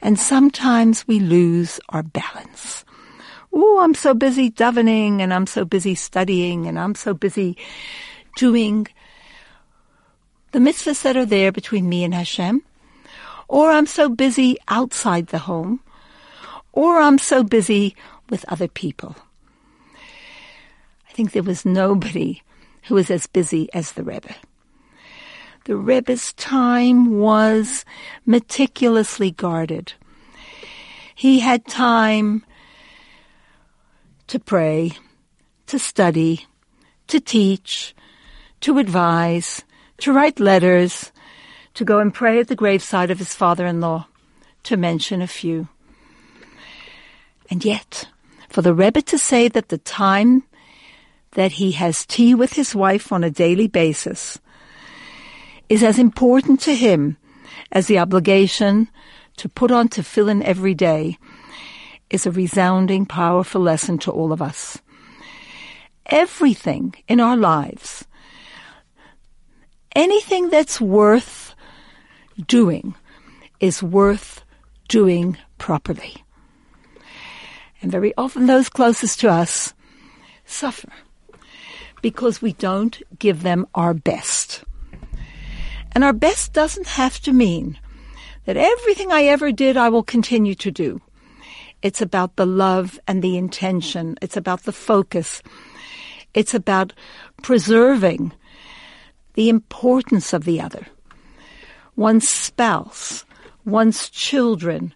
and 0.00 0.18
sometimes 0.18 1.06
we 1.06 1.20
lose 1.20 1.80
our 1.88 2.02
balance 2.02 2.84
oh, 3.52 3.80
I'm 3.80 3.94
so 3.94 4.14
busy 4.14 4.50
davening 4.50 5.20
and 5.20 5.32
I'm 5.32 5.46
so 5.46 5.64
busy 5.64 5.94
studying 5.94 6.66
and 6.66 6.78
I'm 6.78 6.94
so 6.94 7.14
busy 7.14 7.56
doing 8.36 8.86
the 10.52 10.58
mitzvahs 10.58 11.02
that 11.02 11.16
are 11.16 11.26
there 11.26 11.52
between 11.52 11.88
me 11.88 12.04
and 12.04 12.14
Hashem. 12.14 12.62
Or 13.48 13.70
I'm 13.70 13.86
so 13.86 14.08
busy 14.08 14.56
outside 14.68 15.28
the 15.28 15.38
home. 15.38 15.80
Or 16.72 16.98
I'm 16.98 17.18
so 17.18 17.42
busy 17.42 17.94
with 18.30 18.44
other 18.48 18.68
people. 18.68 19.14
I 21.08 21.12
think 21.12 21.32
there 21.32 21.42
was 21.42 21.66
nobody 21.66 22.42
who 22.84 22.94
was 22.94 23.10
as 23.10 23.26
busy 23.26 23.68
as 23.74 23.92
the 23.92 24.02
Rebbe. 24.02 24.34
The 25.64 25.76
Rebbe's 25.76 26.32
time 26.32 27.18
was 27.18 27.84
meticulously 28.24 29.30
guarded. 29.30 29.92
He 31.14 31.40
had 31.40 31.66
time 31.66 32.44
to 34.28 34.38
pray, 34.38 34.92
to 35.66 35.78
study, 35.78 36.46
to 37.08 37.20
teach, 37.20 37.94
to 38.60 38.78
advise, 38.78 39.62
to 39.98 40.12
write 40.12 40.40
letters, 40.40 41.12
to 41.74 41.84
go 41.84 41.98
and 41.98 42.12
pray 42.12 42.38
at 42.40 42.48
the 42.48 42.56
graveside 42.56 43.10
of 43.10 43.18
his 43.18 43.34
father-in-law, 43.34 44.06
to 44.64 44.76
mention 44.76 45.22
a 45.22 45.26
few. 45.26 45.68
And 47.50 47.64
yet, 47.64 48.08
for 48.48 48.62
the 48.62 48.74
Rebbe 48.74 49.02
to 49.02 49.18
say 49.18 49.48
that 49.48 49.68
the 49.68 49.78
time 49.78 50.44
that 51.32 51.52
he 51.52 51.72
has 51.72 52.06
tea 52.06 52.34
with 52.34 52.52
his 52.52 52.74
wife 52.74 53.12
on 53.12 53.24
a 53.24 53.30
daily 53.30 53.66
basis 53.66 54.38
is 55.68 55.82
as 55.82 55.98
important 55.98 56.60
to 56.60 56.74
him 56.74 57.16
as 57.70 57.86
the 57.86 57.98
obligation 57.98 58.88
to 59.36 59.48
put 59.48 59.70
on 59.70 59.88
tefillin 59.88 60.42
every 60.42 60.74
day 60.74 61.16
is 62.12 62.26
a 62.26 62.30
resounding, 62.30 63.06
powerful 63.06 63.60
lesson 63.60 63.96
to 63.98 64.12
all 64.12 64.32
of 64.32 64.42
us. 64.42 64.78
Everything 66.06 66.94
in 67.08 67.20
our 67.20 67.36
lives, 67.36 68.04
anything 69.96 70.50
that's 70.50 70.80
worth 70.80 71.54
doing 72.46 72.94
is 73.60 73.82
worth 73.82 74.44
doing 74.88 75.38
properly. 75.56 76.22
And 77.80 77.90
very 77.90 78.12
often 78.16 78.46
those 78.46 78.68
closest 78.68 79.20
to 79.20 79.30
us 79.30 79.72
suffer 80.44 80.92
because 82.02 82.42
we 82.42 82.52
don't 82.52 83.00
give 83.18 83.42
them 83.42 83.66
our 83.74 83.94
best. 83.94 84.64
And 85.92 86.04
our 86.04 86.12
best 86.12 86.52
doesn't 86.52 86.88
have 86.88 87.20
to 87.20 87.32
mean 87.32 87.78
that 88.44 88.56
everything 88.56 89.12
I 89.12 89.24
ever 89.24 89.50
did 89.50 89.76
I 89.76 89.88
will 89.88 90.02
continue 90.02 90.54
to 90.56 90.70
do. 90.70 91.00
It's 91.82 92.00
about 92.00 92.36
the 92.36 92.46
love 92.46 92.98
and 93.06 93.22
the 93.22 93.36
intention. 93.36 94.16
It's 94.22 94.36
about 94.36 94.62
the 94.62 94.72
focus. 94.72 95.42
It's 96.32 96.54
about 96.54 96.92
preserving 97.42 98.32
the 99.34 99.48
importance 99.48 100.32
of 100.32 100.44
the 100.44 100.60
other. 100.60 100.86
One's 101.96 102.28
spouse, 102.28 103.24
one's 103.64 104.08
children 104.08 104.94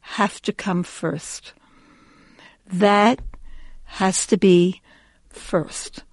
have 0.00 0.40
to 0.42 0.52
come 0.52 0.82
first. 0.82 1.52
That 2.66 3.20
has 3.84 4.26
to 4.26 4.36
be 4.36 4.82
first. 5.30 6.04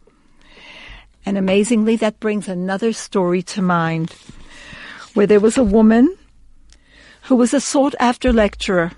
And 1.26 1.38
amazingly, 1.38 1.96
that 1.98 2.20
brings 2.20 2.48
another 2.48 2.94
story 2.94 3.42
to 3.44 3.62
mind 3.62 4.14
where 5.14 5.28
there 5.28 5.40
was 5.40 5.58
a 5.58 5.64
woman 5.64 6.18
who 7.24 7.36
was 7.36 7.54
a 7.54 7.62
sought 7.62 7.96
after 8.00 8.34
lecturer. 8.34 8.92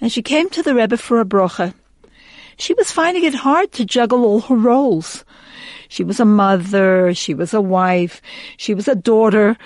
And 0.00 0.12
she 0.12 0.22
came 0.22 0.50
to 0.50 0.62
the 0.62 0.74
Rebbe 0.74 0.96
for 0.96 1.20
a 1.20 1.24
brocha. 1.24 1.74
She 2.58 2.74
was 2.74 2.90
finding 2.90 3.24
it 3.24 3.34
hard 3.34 3.72
to 3.72 3.84
juggle 3.84 4.24
all 4.24 4.40
her 4.40 4.56
roles. 4.56 5.24
She 5.88 6.04
was 6.04 6.20
a 6.20 6.24
mother, 6.24 7.14
she 7.14 7.34
was 7.34 7.54
a 7.54 7.60
wife, 7.60 8.20
she 8.56 8.74
was 8.74 8.88
a 8.88 8.94
daughter, 8.94 9.56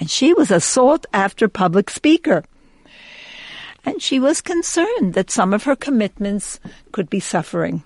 and 0.00 0.10
she 0.10 0.32
was 0.32 0.50
a 0.50 0.60
sought 0.60 1.04
after 1.12 1.48
public 1.48 1.90
speaker. 1.90 2.44
And 3.84 4.00
she 4.00 4.18
was 4.18 4.40
concerned 4.40 5.14
that 5.14 5.30
some 5.30 5.52
of 5.52 5.64
her 5.64 5.76
commitments 5.76 6.60
could 6.92 7.10
be 7.10 7.20
suffering. 7.20 7.82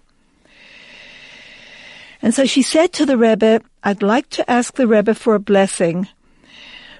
And 2.20 2.32
so 2.32 2.45
she 2.47 2.62
said 2.62 2.93
to 2.95 3.07
the 3.07 3.18
Rebbe, 3.18 3.61
I'd 3.82 4.03
like 4.03 4.30
to 4.30 4.49
ask 4.49 4.74
the 4.74 4.86
Rebbe 4.86 5.14
for 5.14 5.34
a 5.34 5.40
blessing 5.40 6.09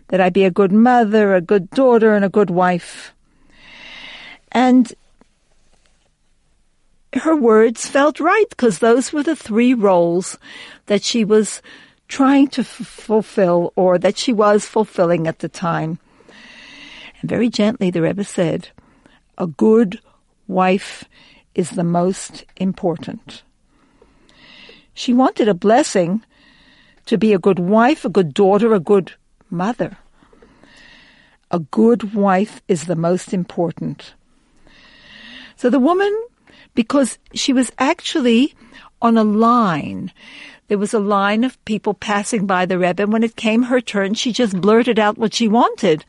that 0.09 0.21
I 0.21 0.31
be 0.31 0.45
a 0.45 0.51
good 0.51 0.73
mother, 0.73 1.35
a 1.35 1.41
good 1.41 1.71
daughter, 1.71 2.15
and 2.15 2.25
a 2.25 2.29
good 2.29 2.51
wife. 2.51 3.12
And 4.53 4.93
her 7.15 7.35
words 7.35 7.87
felt 7.87 8.21
right 8.21 8.49
because 8.51 8.79
those 8.79 9.13
were 9.13 9.23
the 9.23 9.37
three 9.37 9.75
roles 9.75 10.39
that 10.87 11.03
she 11.03 11.25
was 11.25 11.61
trying 12.09 12.49
to 12.49 12.61
f- 12.61 12.67
fulfill 12.67 13.73
or 13.77 13.99
that 13.99 14.17
she 14.17 14.33
was 14.33 14.67
fulfilling 14.67 15.27
at 15.27 15.41
the 15.41 15.49
time. 15.49 15.99
And 17.21 17.29
very 17.29 17.49
gently 17.49 17.91
the 17.91 18.03
Rebbe 18.03 18.25
said, 18.25 18.69
a 19.39 19.47
good 19.47 20.01
wife 20.47 21.05
is 21.55 21.71
the 21.71 21.85
most 21.85 22.45
important. 22.57 23.43
She 24.95 25.15
wanted 25.15 25.49
a 25.49 25.55
blessing 25.55 26.23
to 27.07 27.17
be 27.17 27.33
a 27.33 27.39
good 27.39 27.59
wife, 27.59 28.05
a 28.05 28.11
good 28.11 28.35
daughter, 28.35 28.75
a 28.75 28.81
good 28.81 29.13
mother. 29.51 29.97
A 31.51 31.59
good 31.59 32.15
wife 32.15 32.63
is 32.69 32.85
the 32.85 32.97
most 32.97 33.33
important. 33.35 34.15
So 35.63 35.71
the 35.71 35.79
woman, 35.79 36.13
because 36.75 37.21
she 37.35 37.53
was 37.53 37.71
actually 37.79 38.53
on 39.01 39.17
a 39.17 39.23
line, 39.23 40.13
there 40.67 40.77
was 40.77 40.93
a 40.93 40.99
line 40.99 41.45
of 41.45 41.65
people 41.65 41.95
passing 41.95 42.47
by 42.47 42.67
the 42.67 42.81
Rebbe. 42.81 43.05
And 43.05 43.13
when 43.13 43.23
it 43.23 43.37
came 43.37 43.63
her 43.63 43.81
turn, 43.81 44.15
she 44.15 44.33
just 44.33 44.61
blurted 44.61 44.99
out 44.99 45.19
what 45.19 45.35
she 45.35 45.47
wanted. 45.47 46.05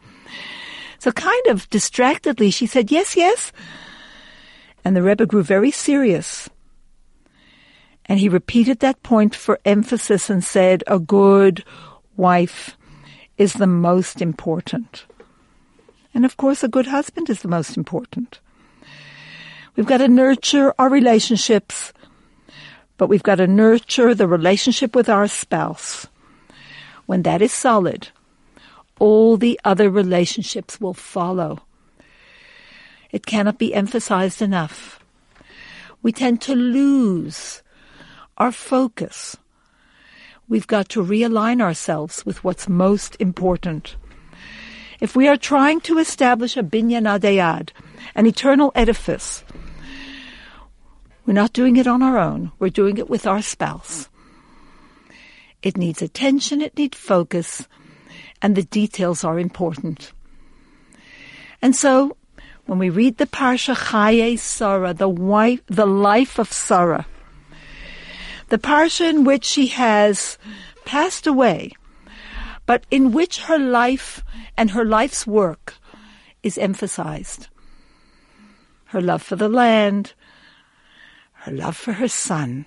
So 0.97 1.12
kind 1.12 1.45
of 1.49 1.70
distractedly, 1.70 2.49
she 2.49 2.66
said, 2.66 2.89
yes, 2.89 3.16
yes. 3.16 3.51
And 4.84 4.95
the 4.95 5.04
Rebbe 5.04 5.28
grew 5.28 5.43
very 5.43 5.70
serious. 5.70 6.49
And 8.06 8.20
he 8.20 8.30
repeated 8.30 8.80
that 8.80 9.04
point 9.04 9.36
for 9.36 9.60
emphasis 9.66 10.32
and 10.32 10.43
said, 10.43 10.84
a 10.88 10.97
good 10.97 11.64
wife 12.18 12.76
is 13.38 13.54
the 13.54 13.68
most 13.68 14.20
important. 14.20 15.06
And 16.12 16.26
of 16.26 16.38
course, 16.38 16.64
a 16.64 16.68
good 16.68 16.88
husband 16.88 17.30
is 17.30 17.43
the 17.43 17.49
most 17.49 17.78
important. 17.78 18.39
We've 19.76 19.88
got 19.88 19.98
to 19.98 20.08
nurture 20.08 20.74
our 20.78 20.90
relationships, 20.90 21.94
but 22.98 23.08
we've 23.08 23.24
got 23.24 23.36
to 23.36 23.48
nurture 23.48 24.14
the 24.14 24.28
relationship 24.28 24.96
with 24.96 25.10
our 25.10 25.28
spouse. 25.28 26.08
When 27.08 27.24
that 27.24 27.42
is 27.42 27.52
solid, 27.52 28.10
all 29.00 29.36
the 29.36 29.60
other 29.66 29.90
relationships 29.90 30.80
will 30.80 30.94
follow. 30.94 31.64
It 33.12 33.26
cannot 33.26 33.58
be 33.58 33.74
emphasized 33.74 34.42
enough. 34.42 35.00
We 36.02 36.12
tend 36.12 36.42
to 36.44 36.56
lose 36.56 37.64
our 38.38 38.52
focus. 38.52 39.38
We've 40.48 40.68
got 40.68 40.90
to 40.90 41.04
realign 41.04 41.62
ourselves 41.62 42.26
with 42.26 42.44
what's 42.44 42.70
most 42.70 43.16
important. 43.20 43.96
If 45.00 45.16
we 45.16 45.28
are 45.28 45.38
trying 45.38 45.82
to 45.82 45.98
establish 45.98 46.58
a 46.58 46.64
binyan 46.64 47.08
adei 47.08 47.38
ad, 47.38 47.74
an 48.16 48.26
eternal 48.26 48.72
edifice, 48.76 49.44
we're 51.26 51.34
not 51.34 51.54
doing 51.54 51.78
it 51.78 51.88
on 51.88 52.02
our 52.02 52.18
own. 52.18 52.52
We're 52.60 52.70
doing 52.70 52.98
it 52.98 53.10
with 53.10 53.26
our 53.26 53.42
spouse. 53.42 54.10
It 55.62 55.78
needs 55.78 56.02
attention, 56.02 56.62
it 56.62 56.78
needs 56.78 56.98
focus, 56.98 57.68
and 58.42 58.56
the 58.56 58.64
details 58.64 59.24
are 59.24 59.40
important. 59.40 60.12
And 61.62 61.74
so, 61.76 62.18
when 62.66 62.80
we 62.80 62.90
read 62.90 63.18
the 63.18 63.26
Parsha 63.26 63.76
Chaye 63.76 64.38
Sarah, 64.38 64.94
the 64.94 65.08
wife, 65.08 65.62
the 65.68 65.86
life 65.86 66.38
of 66.38 66.52
Sarah, 66.52 67.06
the 68.50 68.58
parsha 68.58 69.10
in 69.10 69.24
which 69.24 69.46
she 69.46 69.68
has 69.68 70.38
passed 70.86 71.26
away, 71.26 71.72
but 72.66 72.86
in 72.92 73.12
which 73.12 73.40
her 73.40 73.58
life 73.58 74.24
and 74.58 74.72
her 74.72 74.86
life's 74.86 75.26
work 75.26 75.76
is 76.44 76.58
emphasized. 76.58 77.48
Her 78.86 79.02
love 79.02 79.24
for 79.24 79.36
the 79.36 79.50
land, 79.50 80.14
her 81.44 81.52
love 81.52 81.76
for 81.76 81.91
her 81.91 82.08
son, 82.08 82.66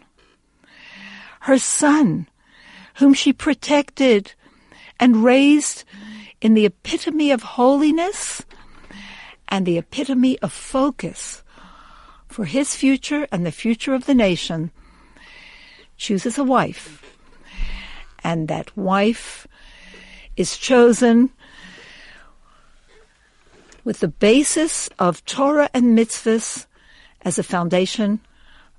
her 1.41 1.59
son, 1.59 2.29
whom 2.97 3.14
she 3.14 3.33
protected 3.33 4.35
and 5.01 5.24
raised 5.24 5.85
in 6.43 6.53
the 6.53 6.66
epitome 6.66 7.31
of 7.31 7.43
holiness 7.43 8.45
and 9.49 9.64
the 9.64 9.79
epitome 9.79 10.39
of 10.41 10.53
focus 10.53 11.43
for 12.29 12.45
his 12.45 12.77
future 12.77 13.27
and 13.33 13.47
the 13.47 13.51
future 13.51 13.95
of 13.95 14.05
the 14.05 14.14
nation 14.14 14.70
chooses 15.97 16.37
a 16.37 16.45
wife. 16.45 17.03
And 18.22 18.47
that 18.49 18.77
wife 18.77 19.47
is 20.37 20.59
chosen 20.59 21.31
with 23.85 24.01
the 24.01 24.09
basis 24.09 24.91
of 24.99 25.24
Torah 25.24 25.70
and 25.72 25.97
mitzvahs 25.97 26.66
as 27.22 27.39
a 27.39 27.43
foundation 27.43 28.20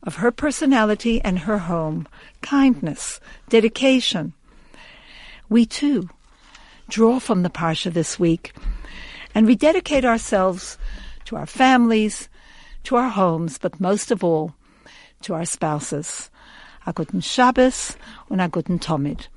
of 0.08 0.16
her 0.16 0.32
personality 0.32 1.22
and 1.22 1.40
her 1.40 1.58
home, 1.60 2.08
kindness, 2.42 3.20
dedication. 3.50 4.34
We 5.50 5.66
too 5.66 6.10
draw 6.88 7.20
from 7.20 7.44
the 7.44 7.50
Parsha 7.50 7.92
this 7.92 8.18
week 8.18 8.54
and 9.36 9.46
rededicate 9.46 10.06
ourselves 10.06 10.78
to 11.26 11.36
our 11.36 11.46
families, 11.46 12.30
to 12.86 12.96
our 12.96 13.10
homes, 13.10 13.58
but 13.58 13.82
most 13.82 14.10
of 14.10 14.24
all, 14.24 14.56
to 15.24 15.34
our 15.34 15.46
spouses. 15.46 16.32
A 16.86 16.94
guten 16.94 17.20
Shabbos 17.20 17.98
und 18.30 18.40
a 18.40 18.48
guten 18.48 18.80
Tomid. 18.80 19.28